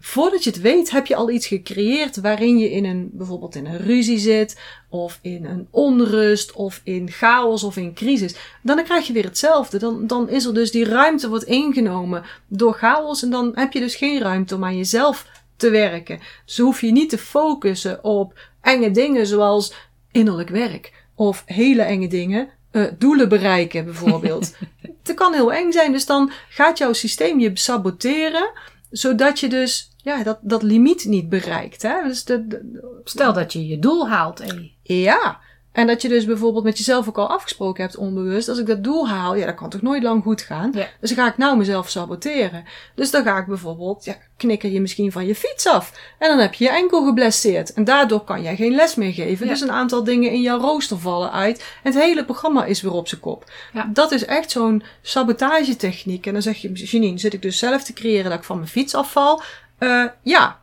[0.00, 3.66] voordat je het weet, heb je al iets gecreëerd waarin je in een, bijvoorbeeld in
[3.66, 8.34] een ruzie zit, of in een onrust, of in chaos, of in crisis.
[8.62, 9.78] Dan krijg je weer hetzelfde.
[9.78, 13.80] Dan, dan is er dus die ruimte wordt ingenomen door chaos en dan heb je
[13.80, 16.20] dus geen ruimte om aan jezelf te werken.
[16.44, 19.74] Dus hoef je niet te focussen op enge dingen zoals
[20.12, 22.48] innerlijk werk of hele enge dingen.
[22.70, 24.54] eh, doelen bereiken bijvoorbeeld.
[25.02, 28.50] Het kan heel eng zijn, dus dan gaat jouw systeem je saboteren,
[28.90, 31.82] zodat je dus ja, dat, dat limiet niet bereikt.
[31.82, 32.02] Hè?
[32.06, 34.38] Dus de, de- Stel dat je je doel haalt.
[34.38, 34.70] Hé.
[34.82, 35.40] ja.
[35.78, 38.48] En dat je dus bijvoorbeeld met jezelf ook al afgesproken hebt onbewust.
[38.48, 40.70] Als ik dat doel haal, ja, dat kan toch nooit lang goed gaan.
[40.74, 40.86] Ja.
[41.00, 42.64] Dus dan ga ik nou mezelf saboteren.
[42.94, 45.92] Dus dan ga ik bijvoorbeeld, ja, knikker je misschien van je fiets af.
[46.18, 47.72] En dan heb je je enkel geblesseerd.
[47.72, 49.46] En daardoor kan jij geen les meer geven.
[49.46, 49.52] Ja.
[49.52, 51.58] Dus een aantal dingen in jouw rooster vallen uit.
[51.82, 53.50] En het hele programma is weer op zijn kop.
[53.72, 53.90] Ja.
[53.92, 56.26] Dat is echt zo'n sabotagetechniek.
[56.26, 58.68] En dan zeg je, Janine, zit ik dus zelf te creëren dat ik van mijn
[58.68, 59.42] fiets afval?
[59.78, 60.60] Eh, ja.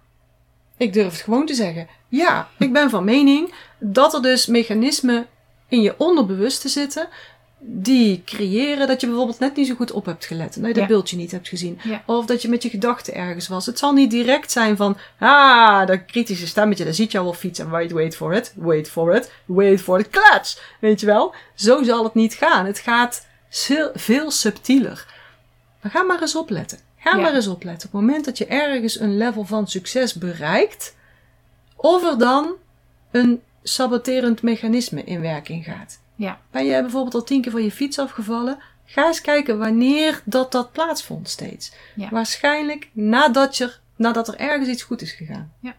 [0.78, 1.88] Ik durf het gewoon te zeggen.
[2.08, 5.28] Ja, ik ben van mening dat er dus mechanismen
[5.68, 7.08] in je onderbewuste zitten
[7.68, 10.56] die creëren dat je bijvoorbeeld net niet zo goed op hebt gelet.
[10.56, 10.88] En dat je dat Ja.
[10.90, 11.80] beeldje niet hebt gezien.
[11.84, 12.04] Ja.
[12.06, 13.66] Of dat je met je gedachten ergens was.
[13.66, 17.70] Het zal niet direct zijn van, ah, dat kritische stemmetje, dat ziet jou wel fietsen.
[17.70, 20.60] Wait, wait for it, wait for it, wait for the klats.
[20.80, 21.34] Weet je wel?
[21.56, 22.66] Zo zal het niet gaan.
[22.66, 25.06] Het gaat veel, veel subtieler.
[25.82, 26.80] Maar ga maar eens opletten.
[26.98, 27.22] Ga Ja.
[27.22, 27.88] maar eens opletten.
[27.88, 30.96] Op het moment dat je ergens een level van succes bereikt,
[31.76, 32.54] of er dan
[33.12, 36.00] een saboterend mechanisme in werking gaat.
[36.16, 36.40] Ja.
[36.52, 38.58] Ben je bijvoorbeeld al tien keer van je fiets afgevallen?
[38.86, 41.74] Ga eens kijken wanneer dat dat plaatsvond steeds.
[41.96, 42.10] Ja.
[42.10, 45.54] Waarschijnlijk nadat, je, nadat er ergens iets goed is gegaan.
[45.60, 45.76] Ja.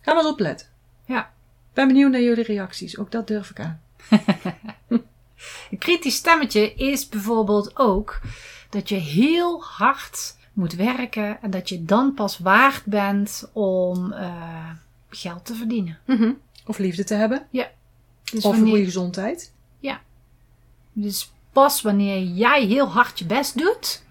[0.00, 0.66] Ga maar eens opletten.
[1.04, 1.32] Ja.
[1.72, 2.98] Ben benieuwd naar jullie reacties.
[2.98, 3.80] Ook dat durf ik aan.
[5.70, 8.20] Een kritisch stemmetje is bijvoorbeeld ook
[8.70, 14.70] dat je heel hard moet werken en dat je dan pas waard bent om eh,
[15.08, 15.98] geld te verdienen.
[16.66, 17.46] Of liefde te hebben.
[18.32, 19.52] Dus, of een goede gezondheid.
[20.92, 24.02] dus pas wanneer jij heel hard je best doet,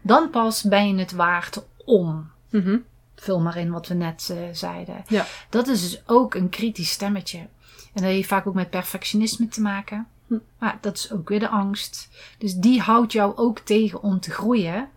[0.00, 2.30] Dan pas ben je het waard om.
[2.50, 2.78] Mhm.
[3.14, 5.04] Vul maar in wat we net eh, zeiden.
[5.08, 5.26] Ja.
[5.48, 7.38] Dat is dus ook een kritisch stemmetje.
[7.38, 10.06] En dat heeft vaak ook met perfectionisme te maken.
[10.26, 10.38] Hm.
[10.58, 12.08] Maar dat is ook weer de angst.
[12.38, 14.88] Dus die houdt jou ook tegen om te groeien.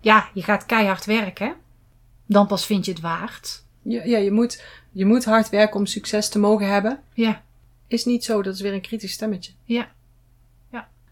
[0.00, 1.54] Ja, je gaat keihard werken.
[2.26, 3.64] Dan pas vind je het waard.
[3.82, 4.62] Ja, ja je, moet,
[4.92, 7.00] je moet hard werken om succes te mogen hebben.
[7.14, 7.42] Ja,
[7.86, 9.52] Is niet zo, dat is weer een kritisch stemmetje.
[9.64, 9.88] ja,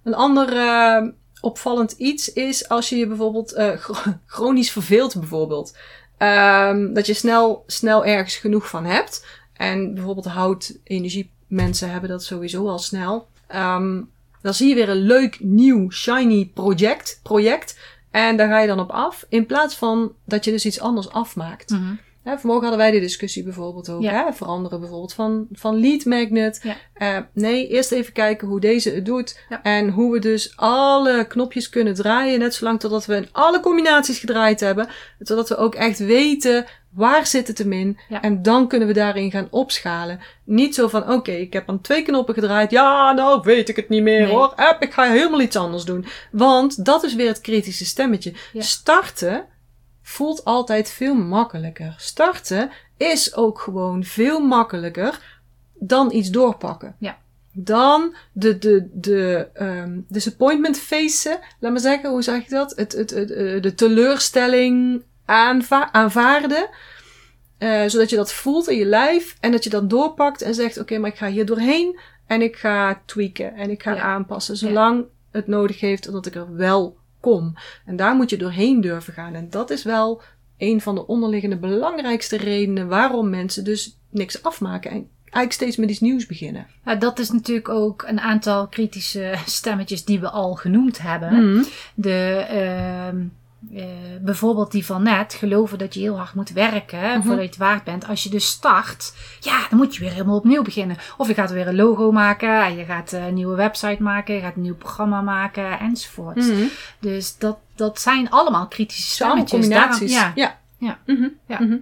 [0.02, 1.08] Een ander eh,
[1.40, 5.76] opvallend iets is als je je bijvoorbeeld eh, chro- chronisch verveelt, bijvoorbeeld.
[6.18, 9.26] Ehm, dat je snel, snel ergens genoeg van hebt.
[9.52, 13.28] En bijvoorbeeld hout-energie mensen hebben dat sowieso al snel.
[13.46, 14.02] Ehm,
[14.42, 17.78] dan zie je weer een leuk, nieuw, shiny project, project.
[18.10, 19.26] En daar ga je dan op af.
[19.28, 21.70] In plaats van dat je dus iets anders afmaakt.
[21.70, 21.94] Mhm.
[22.28, 24.02] Hè, vanmorgen hadden wij die discussie bijvoorbeeld ook.
[24.02, 24.24] Ja.
[24.24, 24.32] Hè?
[24.32, 26.60] Veranderen bijvoorbeeld van, van lead magnet.
[26.62, 26.76] Ja.
[26.94, 29.40] Eh, nee, eerst even kijken hoe deze het doet.
[29.48, 29.62] Ja.
[29.62, 32.38] En hoe we dus alle knopjes kunnen draaien.
[32.38, 34.88] Net zolang totdat we in alle combinaties gedraaid hebben.
[35.18, 37.98] Totdat we ook echt weten waar zit het hem in.
[38.08, 38.22] Ja.
[38.22, 40.20] En dan kunnen we daarin gaan opschalen.
[40.44, 42.70] Niet zo van, oké, ik heb aan twee knoppen gedraaid.
[42.70, 44.30] Ja, nou weet ik het niet meer Nee.
[44.30, 44.52] hoor.
[44.54, 46.06] App, ik ga helemaal iets anders doen.
[46.32, 48.32] Want dat is weer het kritische stemmetje.
[48.52, 48.62] Ja.
[48.62, 49.44] Starten
[50.08, 51.94] voelt altijd veel makkelijker.
[51.98, 55.40] Starten is ook gewoon veel makkelijker
[55.74, 56.96] dan iets doorpakken.
[56.98, 57.18] Ja.
[57.52, 62.72] Dan de, de, de um, disappointment facen, laat maar zeggen, hoe zeg je dat?
[62.76, 66.68] Het, het, het, eh, de teleurstelling aanva aanvaarden.
[67.58, 70.78] Eh, zodat je dat voelt in je lijf en dat je dan doorpakt en zegt:
[70.78, 74.02] Oké, maar ik ga hier doorheen en ik ga tweaken en ik ga Ja.
[74.02, 74.56] aanpassen.
[74.56, 77.54] Zolang het nodig heeft dat ik er wel kom.
[77.84, 79.34] En daar moet je doorheen durven gaan.
[79.34, 80.22] En dat is wel
[80.58, 85.90] een van de onderliggende belangrijkste redenen waarom mensen dus niks afmaken en eigenlijk steeds met
[85.90, 86.66] iets nieuws beginnen.
[86.84, 91.52] Ja, dat is natuurlijk ook een aantal kritische stemmetjes die we al genoemd hebben.
[91.52, 91.64] Mhm.
[91.94, 93.24] De, ehm,
[93.74, 93.84] eh,
[94.20, 97.20] bijvoorbeeld die van net, geloven dat je heel hard moet werken Mhm.
[97.22, 98.06] voordat je het waard bent.
[98.08, 100.96] Als je dus start, ja, dan moet je weer helemaal opnieuw beginnen.
[101.16, 104.34] Of je gaat weer een logo maken, en je gaat eh, een nieuwe website maken,
[104.34, 106.36] je gaat een nieuw programma maken, enzovoort.
[106.36, 106.64] Mhm.
[107.00, 109.50] Dus dat, dat zijn allemaal kritische stemmetjes.
[109.50, 110.12] combinaties.
[110.14, 110.56] Daarom- ja.
[110.78, 110.96] ja.
[111.06, 111.14] Ja.
[111.14, 111.28] Mhm.
[111.46, 111.78] Ja.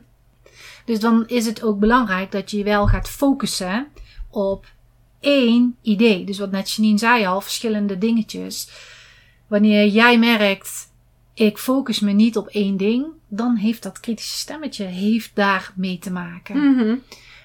[0.84, 3.86] Dus dan is het ook belangrijk dat je wel gaat focussen
[4.30, 4.66] op
[5.20, 6.24] één idee.
[6.24, 8.70] Dus wat net Janine zei al, verschillende dingetjes.
[9.46, 10.88] Wanneer jij merkt,
[11.37, 15.99] ik focus me niet op één ding, dan heeft dat kritische stemmetje heeft daar mee
[15.99, 16.70] te maken.
[16.70, 16.96] Mhm.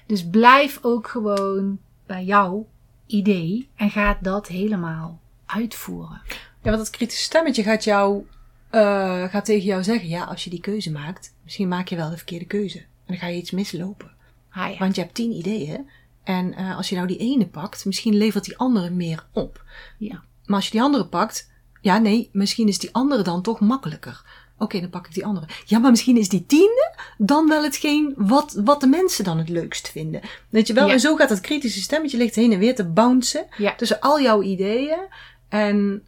[0.06, 2.68] Dus blijf ook gewoon bij jouw
[3.06, 6.20] idee en ga dat helemaal uitvoeren.
[6.62, 8.26] Ja, want dat kritische stemmetje gaat jou,
[8.70, 12.10] eh, gaat tegen jou zeggen, ja, als je die keuze maakt, misschien maak je wel
[12.10, 12.78] de verkeerde keuze.
[12.78, 14.10] En dan ga je iets mislopen.
[14.50, 14.78] Ah ja.
[14.78, 15.88] Want je hebt tien ideeën.
[16.24, 19.64] En eh, als je nou die ene pakt, misschien levert die andere meer op.
[19.98, 20.22] Ja.
[20.46, 21.50] Maar als je die andere pakt,
[21.82, 24.24] ja, nee, misschien is die andere dan toch makkelijker.
[24.58, 25.46] Oké, dan pak ik die andere.
[25.64, 29.48] Ja, maar misschien is die tiende dan wel hetgeen wat, wat de mensen dan het
[29.48, 30.20] leukst vinden.
[30.48, 30.86] Weet je wel?
[30.86, 30.92] Ja.
[30.92, 33.74] En zo gaat dat kritische stemmetje ligt heen en weer te bouncen Ja.
[33.74, 34.98] tussen al jouw ideeën.
[35.48, 36.02] En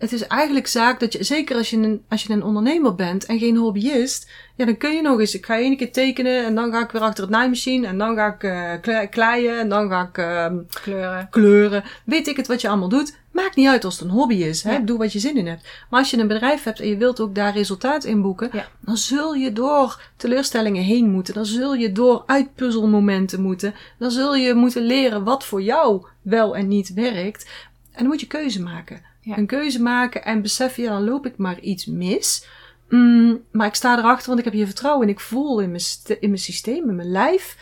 [0.00, 3.26] het is eigenlijk zaak dat je, zeker als je een, als je een ondernemer bent
[3.26, 6.54] en geen hobbyist, ja, dan kun je nog eens, ik ga één keer tekenen en
[6.54, 9.88] dan ga ik weer achter het naaimachine en dan ga ik kle- kleien en dan
[9.88, 11.28] ga ik ehm, Kleuren.
[11.30, 11.84] kleuren.
[12.04, 13.18] Weet ik het wat je allemaal doet.
[13.32, 14.62] Maakt niet uit als het een hobby is.
[14.62, 14.72] Hè?
[14.72, 14.78] Ja.
[14.78, 15.68] Doe wat je zin in hebt.
[15.90, 18.68] Maar als je een bedrijf hebt en je wilt ook daar resultaat in boeken, Ja.
[18.80, 21.34] dan zul je door teleurstellingen heen moeten.
[21.34, 23.74] Dan zul je door uitpuzzelmomenten moeten.
[23.98, 27.44] Dan zul je moeten leren wat voor jou wel en niet werkt.
[27.90, 29.08] En dan moet je keuze maken.
[29.30, 29.38] Ja.
[29.38, 32.46] Een keuze maken en beseffen, ja, dan loop ik maar iets mis.
[32.88, 35.82] Mm, maar ik sta erachter, want ik heb hier vertrouwen en ik voel in mijn,
[36.20, 37.56] in mijn systeem, in mijn lijf,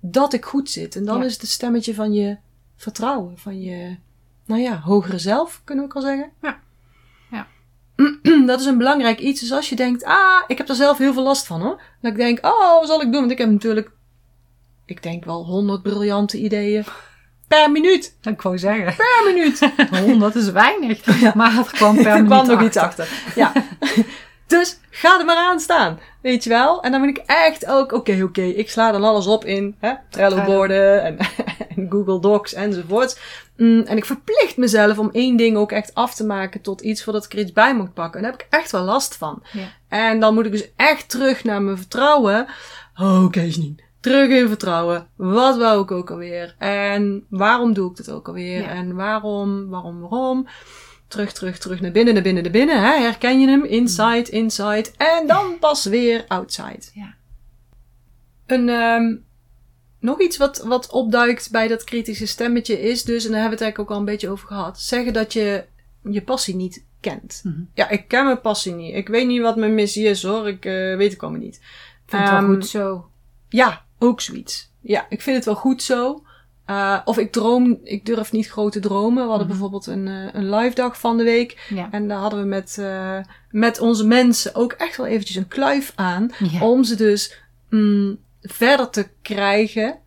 [0.00, 0.96] dat ik goed zit.
[0.96, 1.24] En dan Ja.
[1.24, 2.36] is het een stemmetje van je
[2.76, 3.96] vertrouwen, van je,
[4.46, 6.30] nou ja, hogere zelf, kunnen we ook al zeggen.
[6.42, 6.60] Ja.
[7.30, 7.46] Ja.
[8.46, 9.40] Dat is een belangrijk iets.
[9.40, 11.80] Dus als je denkt, ah, ik heb er zelf heel veel last van hoor.
[12.00, 13.20] Dat ik denk, oh, wat zal ik doen?
[13.20, 13.90] Want ik heb natuurlijk,
[14.84, 16.84] ik denk wel honderd briljante ideeën
[17.48, 18.16] per minuut.
[18.20, 18.94] Dat ik wou zeggen.
[18.96, 19.70] Per minuut.
[20.06, 21.00] 100 is weinig.
[21.34, 23.08] Maar het kwam per er minuut kwam nog iets achter.
[23.34, 23.52] Ja.
[24.46, 25.98] dus ga er maar aan staan.
[26.22, 26.82] Weet je wel?
[26.82, 29.92] En dan moet ik echt ook, oké, oké, ik sla dan alles op in hè,
[30.10, 31.18] Trello-borden en,
[31.76, 33.18] en Google Docs enzovoorts.
[33.56, 37.04] Mm, en ik verplicht mezelf om één ding ook echt af te maken tot iets
[37.04, 38.16] voordat ik er iets bij moet pakken.
[38.16, 39.42] En daar heb ik echt wel last van.
[39.52, 39.68] Ja.
[39.88, 42.46] En dan moet ik dus echt terug naar mijn vertrouwen.
[42.96, 43.85] Oh, Oké, Janine.
[44.06, 45.06] Terug in vertrouwen.
[45.16, 46.54] Wat wou ik ook alweer?
[46.58, 48.60] En waarom doe ik dit ook alweer?
[48.60, 48.68] Ja.
[48.68, 50.46] En waarom, waarom, waarom?
[51.08, 52.80] Terug, terug, terug naar binnen, naar binnen, naar binnen.
[52.80, 53.00] Hè?
[53.00, 53.64] Herken je hem?
[53.64, 54.90] Inside, inside.
[54.96, 56.82] En dan pas weer outside.
[56.94, 57.14] Ja.
[58.46, 59.16] Een, ehm,
[60.00, 63.64] nog iets wat, wat opduikt bij dat kritische stemmetje is dus, en daar hebben we
[63.64, 65.64] het eigenlijk ook al een beetje over gehad, zeggen dat je
[66.02, 67.40] je passie niet kent.
[67.44, 67.60] Mhm.
[67.74, 68.94] Ja, ik ken mijn passie niet.
[68.94, 70.48] Ik weet niet wat mijn missie is hoor.
[70.48, 71.60] Ik eh, weet het allemaal niet.
[72.06, 73.10] Vind het wel Ehm, goed zo.
[73.48, 74.70] Ja, ook zoiets.
[74.80, 76.22] Ja, ik vind het wel goed zo.
[76.64, 79.22] Eh, of ik droom, ik durf niet grote dromen.
[79.22, 79.48] We hadden Mhm.
[79.48, 81.66] bijvoorbeeld een, eh, een live dag van de week.
[81.74, 81.88] Ja.
[81.90, 83.18] En daar hadden we met, eh,
[83.50, 86.30] met onze mensen ook echt wel eventjes een kluif aan.
[86.50, 86.60] Ja.
[86.68, 87.34] Om ze dus
[87.70, 89.98] mm, verder te krijgen.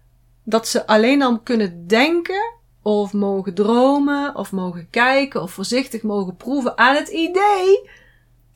[0.43, 2.53] Dat ze alleen al kunnen denken.
[2.81, 4.35] Of mogen dromen.
[4.35, 5.41] Of mogen kijken.
[5.41, 7.89] Of voorzichtig mogen proeven aan het idee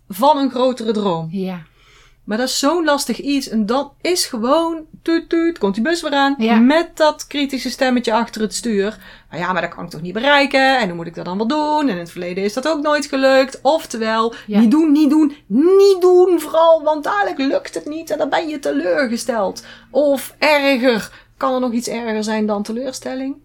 [0.09, 1.27] van een grotere droom.
[1.31, 1.61] ja.
[2.23, 3.49] Maar dat is zo'n lastig iets.
[3.49, 6.35] En dat is gewoon, tuut tuut, komt die bus weer aan.
[6.37, 6.55] Ja.
[6.59, 8.97] Met dat kritische stemmetje achter het stuur.
[9.29, 10.79] Maar ja, maar dat kan ik toch niet bereiken.
[10.79, 11.81] En hoe moet ik dat dan wel doen?
[11.81, 13.59] En in het verleden is dat ook nooit gelukt.
[13.61, 14.59] Oftewel, Ja.
[14.59, 16.83] niet doen, niet doen, niet doen vooral.
[16.83, 19.65] Want dadelijk lukt het niet en dan ben je teleurgesteld.
[19.91, 21.11] Of erger.
[21.37, 23.35] Kan er nog iets erger zijn dan teleurstelling?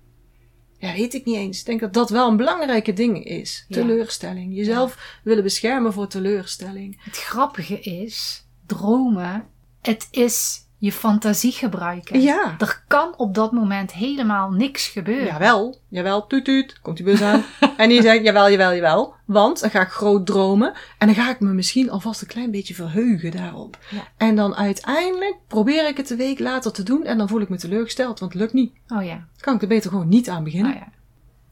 [0.79, 1.59] Ja, weet ik niet eens.
[1.61, 3.67] Ik denk dat dat wel een belangrijke ding is.
[3.69, 4.57] Teleurstelling.
[4.57, 7.01] Jezelf willen beschermen voor teleurstelling.
[7.05, 9.45] Het grappige is, dromen,
[9.81, 12.21] het is je fantasie gebruiken.
[12.21, 12.55] Ja.
[12.59, 15.27] Er kan op dat moment helemaal niks gebeuren.
[15.27, 17.45] Jawel, jawel, tuut tuut, komt die bus aan.
[17.77, 19.15] en die zegt, jawel, jawel, jawel.
[19.25, 20.73] Want dan ga ik groot dromen.
[20.99, 23.79] En dan ga ik me misschien alvast een klein beetje verheugen daarop.
[23.91, 24.09] Ja.
[24.17, 27.05] En dan uiteindelijk probeer ik het een week later te doen.
[27.05, 28.73] En dan voel ik me teleurgesteld, want het lukt niet.
[28.89, 29.15] Oh ja.
[29.15, 30.73] Dan kan ik er beter gewoon niet aan beginnen.
[30.73, 30.89] Oh ja.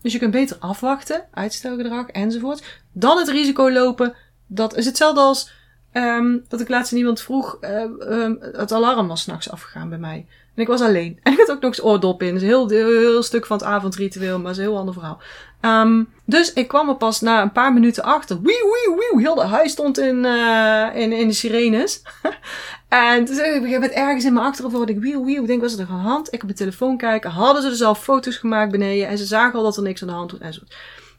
[0.02, 2.80] Dus je kunt beter afwachten, uitstelgedrag enzovoort.
[2.92, 4.14] Dan het risico lopen.
[4.46, 5.50] Dat is hetzelfde als
[5.96, 7.56] ehm, dat ik laatst iemand vroeg.
[7.60, 10.26] ehm, het alarm was s'nachts afgegaan bij mij.
[10.54, 11.18] En ik was alleen.
[11.22, 12.32] En ik had ook nog eens oordop in.
[12.32, 14.94] Dus een heel, heel, heel stuk van het avondritueel, maar dat is een heel ander
[14.94, 15.20] verhaal.
[15.60, 18.40] Ehm, dus ik kwam er pas na een paar minuten achter.
[18.42, 19.18] Wieuw, wieuw, wieuw.
[19.18, 22.02] Heel de huis stond in, eh, in, in de sirenes.
[22.88, 25.40] en toen ik een moment ergens in mijn achterhoofd ik wieuw, wieuw.
[25.40, 26.32] Ik denk, was er de hand?
[26.32, 27.30] Ik op de telefoon kijken.
[27.30, 29.08] Hadden ze dus al foto's gemaakt beneden.
[29.08, 30.40] En ze zagen al dat er niks aan de hand was.
[30.40, 30.74] enzovoort.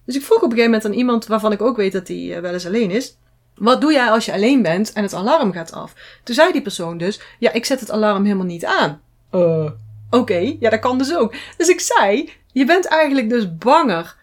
[0.05, 2.35] Dus ik vroeg op een gegeven moment aan iemand waarvan ik ook weet dat hij
[2.35, 3.17] eh, wel eens alleen is.
[3.57, 5.93] Wat doe jij als je alleen bent en het alarm gaat af?
[6.23, 9.01] Toen zei die persoon dus, ja, ik zet het alarm helemaal niet aan.
[9.29, 9.71] Eh,
[10.09, 11.35] oké, ja, dat kan dus ook.
[11.57, 14.15] Dus ik zei, je bent eigenlijk dus banger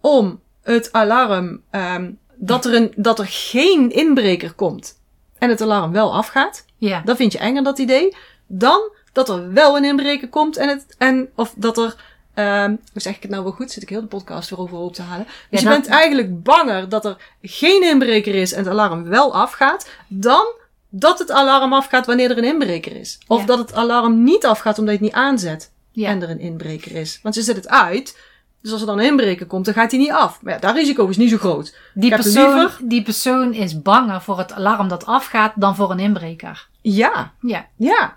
[0.00, 5.00] om het alarm, ehm, dat, er een, dat er geen inbreker komt
[5.38, 6.64] en het alarm wel afgaat.
[6.76, 7.02] Ja.
[7.04, 8.16] Dat vind je enger, dat idee.
[8.46, 11.96] Dan dat er wel een inbreker komt en het, en, of dat er,
[12.34, 13.70] ehm hoe zeg ik het nou wel goed?
[13.70, 15.26] Zit ik heel de podcast weer overhoop te halen.
[15.26, 19.04] Dus Ja, je dat- bent eigenlijk banger dat er geen inbreker is en het alarm
[19.04, 20.44] wel afgaat, dan
[20.88, 23.18] dat het alarm afgaat wanneer er een inbreker is.
[23.26, 23.46] Of Ja.
[23.46, 26.08] dat het alarm niet afgaat omdat je het niet aanzet Ja.
[26.08, 27.18] en er een inbreker is.
[27.22, 28.18] Want je zet het uit,
[28.62, 30.42] dus als er dan een inbreker komt, dan gaat hij niet af.
[30.42, 31.76] Maar ja, dat risico is niet zo groot.
[31.94, 36.68] Die persoon, die persoon is banger voor het alarm dat afgaat dan voor een inbreker.
[36.82, 37.66] Ja, Ja.
[37.76, 38.16] Ja.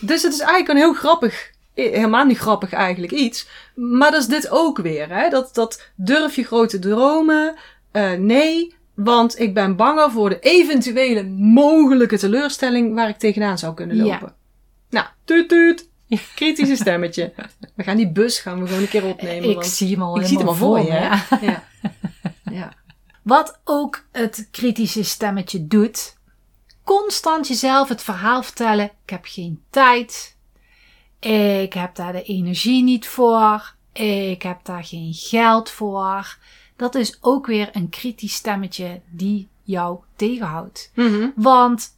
[0.00, 1.50] Dus het is eigenlijk een heel grappig,
[1.82, 3.48] helemaal niet grappig eigenlijk iets.
[3.74, 5.28] Maar dat is dit ook weer, hè.
[5.28, 7.56] Dat, dat durf je grote dromen?
[7.90, 13.74] Eh, nee, want ik ben banger voor de eventuele mogelijke teleurstelling waar ik tegenaan zou
[13.74, 14.04] kunnen Ja.
[14.04, 14.34] lopen.
[14.90, 15.88] Nou, tuut tuut.
[16.34, 17.32] Kritische stemmetje.
[17.76, 19.48] We gaan die bus gaan we gewoon een keer opnemen.
[19.48, 21.24] ik want zie hem al ik zie helemaal allemaal voor je, ja.
[21.52, 21.64] Ja.
[22.52, 22.72] ja.
[23.22, 26.16] Wat ook het kritische stemmetje doet.
[26.84, 28.84] Constant jezelf het verhaal vertellen.
[28.84, 30.36] Ik heb geen tijd.
[31.20, 33.74] Ik heb daar de energie niet voor.
[33.92, 36.36] Ik heb daar geen geld voor.
[36.76, 40.90] Dat is ook weer een kritisch stemmetje die jou tegenhoudt.
[40.94, 41.28] Mhm.
[41.34, 41.96] Want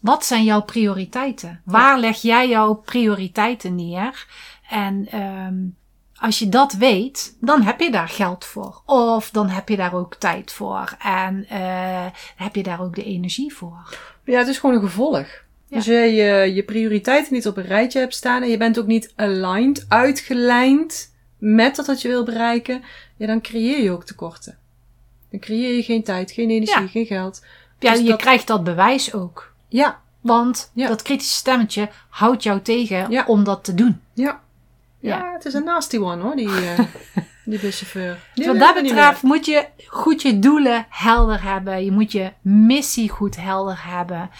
[0.00, 1.60] wat zijn jouw prioriteiten?
[1.64, 4.26] Waar leg jij jouw prioriteiten neer?
[4.68, 5.54] En ehm,
[6.16, 8.82] als je dat weet, dan heb je daar geld voor.
[8.84, 10.96] Of dan heb je daar ook tijd voor.
[10.98, 13.98] En eh, heb je daar ook de energie voor.
[14.24, 15.26] Ja, het is gewoon een gevolg.
[15.74, 15.80] Ja.
[15.80, 18.86] Als je, je je prioriteiten niet op een rijtje hebt staan en je bent ook
[18.86, 22.82] niet aligned, uitgelijnd met dat wat je wil bereiken,
[23.16, 24.58] ja, dan creëer je ook tekorten.
[25.30, 26.86] Dan creëer je geen tijd, geen energie, Ja.
[26.86, 27.44] geen geld.
[27.78, 29.52] Ja, Dus je dat- krijgt dat bewijs ook.
[29.68, 30.88] Ja, Want Ja.
[30.88, 33.24] dat kritische stemmetje houdt jou tegen Ja.
[33.26, 34.00] om dat te doen.
[34.14, 34.42] ja.
[35.00, 35.32] Ja, Ja.
[35.32, 36.78] het is een nasty one hoor, die, eh
[37.44, 38.18] die buschauffeur.
[38.34, 41.84] Dus wat dat betreft moet je goed je doelen helder hebben.
[41.84, 44.30] Je moet je missie goed helder hebben.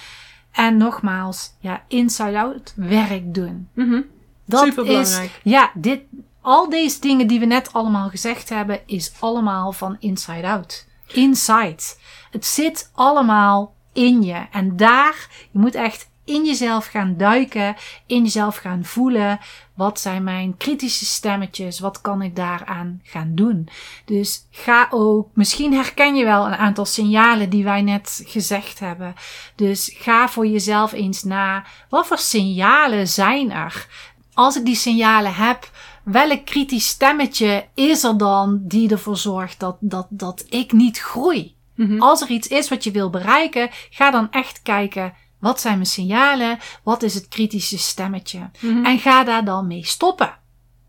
[0.54, 3.68] En nogmaals, ja, inside out werk doen.
[3.72, 4.00] Mhm.
[4.44, 5.30] Dat Superbelangrijk.
[5.30, 6.00] is, ja, dit,
[6.40, 10.86] al deze dingen die we net allemaal gezegd hebben, is allemaal van inside out.
[11.06, 11.82] Inside.
[12.30, 14.46] Het zit allemaal in je.
[14.50, 17.76] En daar, je moet echt in jezelf gaan duiken,
[18.06, 19.38] in jezelf gaan voelen.
[19.74, 21.80] Wat zijn mijn kritische stemmetjes?
[21.80, 23.68] Wat kan ik daaraan gaan doen?
[24.04, 29.14] Dus ga ook, misschien herken je wel een aantal signalen die wij net gezegd hebben.
[29.54, 31.64] Dus ga voor jezelf eens na.
[31.88, 33.86] Wat voor signalen zijn er?
[34.34, 35.70] Als ik die signalen heb,
[36.04, 41.54] welk kritisch stemmetje is er dan die ervoor zorgt dat, dat, dat ik niet groei?
[41.74, 42.00] Mhm.
[42.00, 45.14] Als er iets is wat je wil bereiken, ga dan echt kijken.
[45.44, 46.58] Wat zijn mijn signalen?
[46.82, 48.50] Wat is het kritische stemmetje?
[48.60, 48.84] Mhm.
[48.84, 50.34] En ga daar dan mee stoppen.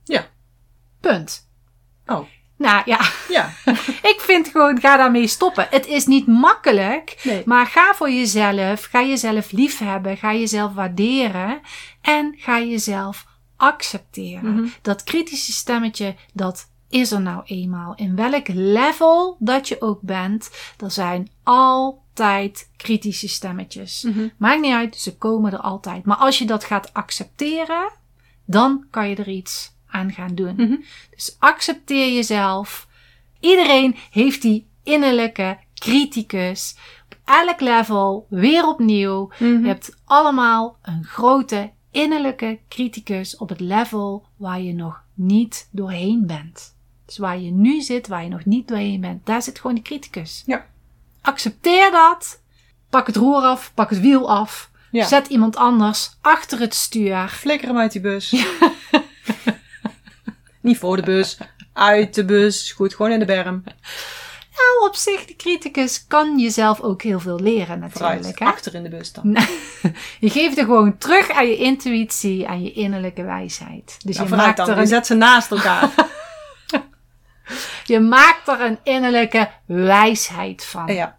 [0.03, 0.25] Ja.
[1.01, 1.49] Punt.
[2.05, 2.27] Oh,
[2.57, 2.99] Nou ja,
[3.29, 3.49] ja.
[4.11, 5.67] ik vind gewoon, ga daarmee stoppen.
[5.69, 7.41] Het is niet makkelijk, Nee.
[7.45, 8.83] maar ga voor jezelf.
[8.83, 10.17] Ga jezelf liefhebben.
[10.17, 11.61] Ga jezelf waarderen.
[12.01, 13.25] En ga jezelf
[13.57, 14.53] accepteren.
[14.53, 14.67] Mhm.
[14.81, 17.93] Dat kritische stemmetje, dat is er nou eenmaal.
[17.95, 21.29] In welk level dat je ook bent, er zijn
[22.15, 24.03] altijd kritische stemmetjes.
[24.03, 24.27] Mhm.
[24.37, 26.05] Maakt niet uit, ze komen er altijd.
[26.05, 27.91] Maar als je dat gaat accepteren,
[28.45, 30.55] dan kan je er iets aan gaan doen.
[30.55, 30.75] Mhm.
[31.15, 32.87] Dus accepteer jezelf.
[33.39, 36.75] Iedereen heeft die innerlijke criticus.
[37.05, 39.31] Op elk level, weer opnieuw.
[39.39, 39.61] Mhm.
[39.61, 46.25] Je hebt allemaal een grote innerlijke criticus op het level waar je nog niet doorheen
[46.27, 46.75] bent.
[47.05, 49.83] Dus waar je nu zit, waar je nog niet doorheen bent, daar zit gewoon die
[49.83, 50.43] criticus.
[50.45, 50.65] Ja.
[51.25, 52.39] Accepteer dat.
[52.89, 54.69] Pak het roer af, pak het wiel af.
[54.91, 55.05] Ja.
[55.05, 57.27] Zet iemand anders achter het stuur.
[57.27, 58.31] Flikker hem uit die bus.
[60.61, 61.37] Niet voor de bus,
[61.73, 62.71] uit de bus.
[62.71, 63.63] Goed, gewoon in de berm.
[64.55, 68.39] Nou, op zich, die criticus kan jezelf ook heel veel leren natuurlijk.
[68.39, 68.45] Hè?
[68.45, 69.31] achter in de bus dan.
[70.19, 73.97] Je geeft er gewoon terug aan je intuïtie, aan je innerlijke wijsheid.
[74.05, 74.69] Dus Nou, je, maakt dan.
[74.69, 75.89] er Je zet ze naast elkaar.
[77.87, 80.93] je maakt er een innerlijke wijsheid van.
[80.93, 81.17] ja.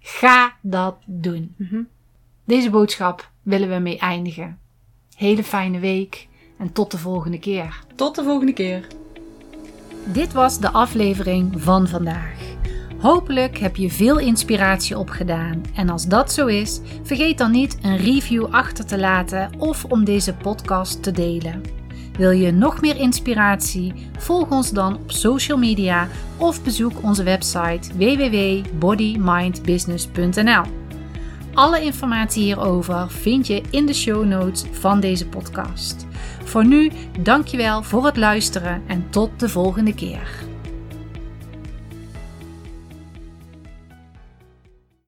[0.00, 1.54] Ga dat doen.
[1.56, 1.80] Mhm.
[2.44, 4.58] Deze boodschap willen we mee eindigen.
[5.16, 7.80] Hele fijne week en tot de volgende keer.
[7.94, 8.86] Tot de volgende keer.
[10.04, 12.36] Dit was de aflevering van vandaag.
[12.98, 15.62] Hopelijk heb je veel inspiratie opgedaan.
[15.74, 20.04] En als dat zo is, vergeet dan niet een review achter te laten of om
[20.04, 21.62] deze podcast te delen.
[22.18, 23.92] Wil je nog meer inspiratie?
[24.16, 30.62] Volg ons dan op social media of bezoek onze website www.bodymindbusiness.nl.
[31.54, 36.06] Alle informatie hierover vind je in de show notes van deze podcast.
[36.44, 36.90] Voor nu,
[37.20, 40.47] dankjewel voor het luisteren en tot de volgende keer.